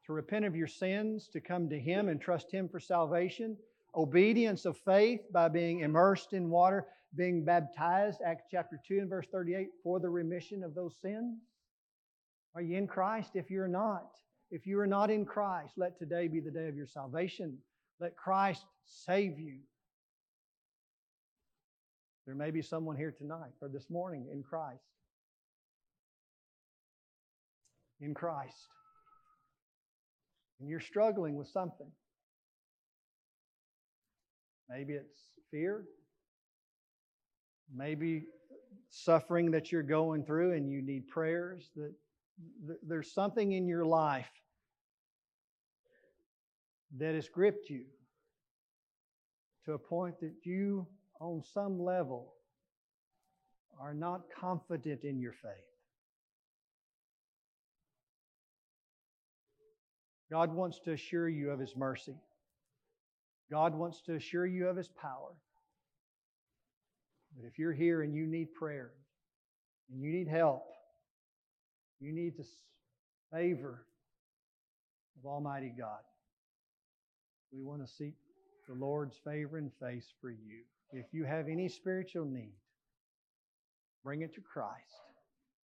to 0.06 0.14
repent 0.14 0.46
of 0.46 0.56
your 0.56 0.68
sins, 0.68 1.30
to 1.34 1.42
come 1.42 1.70
to 1.70 1.80
Him 1.80 2.08
and 2.08 2.20
trust 2.20 2.52
Him 2.52 2.70
for 2.70 2.80
salvation, 2.80 3.58
obedience 3.96 4.66
of 4.66 4.78
faith 4.78 5.22
by 5.32 5.50
being 5.50 5.82
immersed 5.82 6.34
in 6.34 6.50
water, 6.50 6.88
being 7.16 7.44
baptized, 7.44 8.22
Acts 8.24 8.46
chapter 8.50 8.80
2 8.88 9.00
and 9.00 9.10
verse 9.10 9.28
38, 9.32 9.70
for 9.84 10.00
the 10.00 10.10
remission 10.10 10.64
of 10.64 10.76
those 10.76 10.96
sins. 11.02 11.40
Are 12.56 12.62
you 12.62 12.78
in 12.78 12.88
Christ? 12.88 13.32
If 13.36 13.50
you're 13.50 13.68
not, 13.68 14.12
if 14.52 14.66
you 14.66 14.80
are 14.80 14.88
not 14.88 15.12
in 15.12 15.26
Christ, 15.26 15.74
let 15.78 15.98
today 15.98 16.28
be 16.28 16.40
the 16.40 16.52
day 16.52 16.68
of 16.68 16.76
your 16.76 16.88
salvation. 16.88 17.58
Let 18.00 18.16
Christ 18.16 18.66
save 18.86 19.40
you. 19.40 19.60
There 22.26 22.36
may 22.36 22.52
be 22.52 22.62
someone 22.62 22.96
here 22.96 23.12
tonight 23.12 23.54
or 23.62 23.70
this 23.70 23.90
morning 23.90 24.28
in 24.32 24.44
Christ. 24.44 24.84
In 28.02 28.14
Christ. 28.14 28.68
And 30.60 30.70
you're 30.70 30.80
struggling 30.80 31.36
with 31.36 31.48
something. 31.48 31.92
Maybe 34.70 34.94
it's 34.94 35.20
fear. 35.50 35.86
Maybe 37.74 38.26
suffering 38.90 39.52
that 39.52 39.72
you're 39.72 39.84
going 39.84 40.24
through 40.24 40.54
and 40.54 40.70
you 40.70 40.82
need 40.82 41.08
prayers. 41.08 41.70
That 41.76 41.94
there's 42.84 43.12
something 43.12 43.52
in 43.52 43.68
your 43.68 43.86
life 43.86 44.30
that 46.98 47.16
has 47.16 47.30
gripped 47.30 47.70
you 47.70 47.86
to 49.66 49.74
a 49.74 49.80
point 49.80 50.20
that 50.22 50.34
you, 50.44 50.88
on 51.20 51.44
some 51.54 51.80
level, 51.80 52.34
are 53.80 53.94
not 53.94 54.22
confident 54.40 55.04
in 55.04 55.20
your 55.20 55.34
faith. 55.34 55.52
God 60.32 60.54
wants 60.54 60.80
to 60.86 60.92
assure 60.92 61.28
you 61.28 61.50
of 61.50 61.60
His 61.60 61.76
mercy. 61.76 62.16
God 63.52 63.74
wants 63.74 64.02
to 64.02 64.16
assure 64.16 64.46
you 64.46 64.68
of 64.68 64.78
His 64.78 64.88
power. 64.88 65.36
But 67.36 67.48
if 67.48 67.60
you're 67.60 67.74
here 67.74 68.02
and 68.02 68.14
you 68.14 68.26
need 68.26 68.54
prayer, 68.54 68.92
and 69.92 70.02
you 70.02 70.12
need 70.12 70.28
help, 70.28 70.64
you 72.00 72.14
need 72.14 72.38
the 72.38 72.46
favor 73.34 73.86
of 75.18 75.26
Almighty 75.26 75.74
God. 75.78 76.00
We 77.52 77.64
want 77.64 77.86
to 77.86 77.92
seek 77.92 78.14
the 78.68 78.76
Lord's 78.76 79.18
favor 79.26 79.58
and 79.58 79.72
face 79.82 80.06
for 80.22 80.30
you. 80.30 80.64
If 80.92 81.08
you 81.12 81.26
have 81.26 81.48
any 81.48 81.68
spiritual 81.70 82.26
need, 82.26 82.54
bring 84.04 84.22
it 84.22 84.34
to 84.36 84.42
Christ 84.42 84.76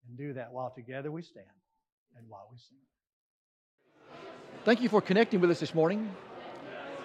and 0.08 0.18
do 0.18 0.34
that 0.34 0.52
while 0.52 0.72
together 0.72 1.12
we 1.12 1.22
stand 1.22 1.46
and 2.18 2.28
while 2.28 2.48
we 2.52 2.58
sing. 2.58 2.78
Thank 4.66 4.82
you 4.82 4.90
for 4.90 5.02
connecting 5.02 5.40
with 5.42 5.52
us 5.52 5.60
this 5.60 5.76
morning. 5.76 6.10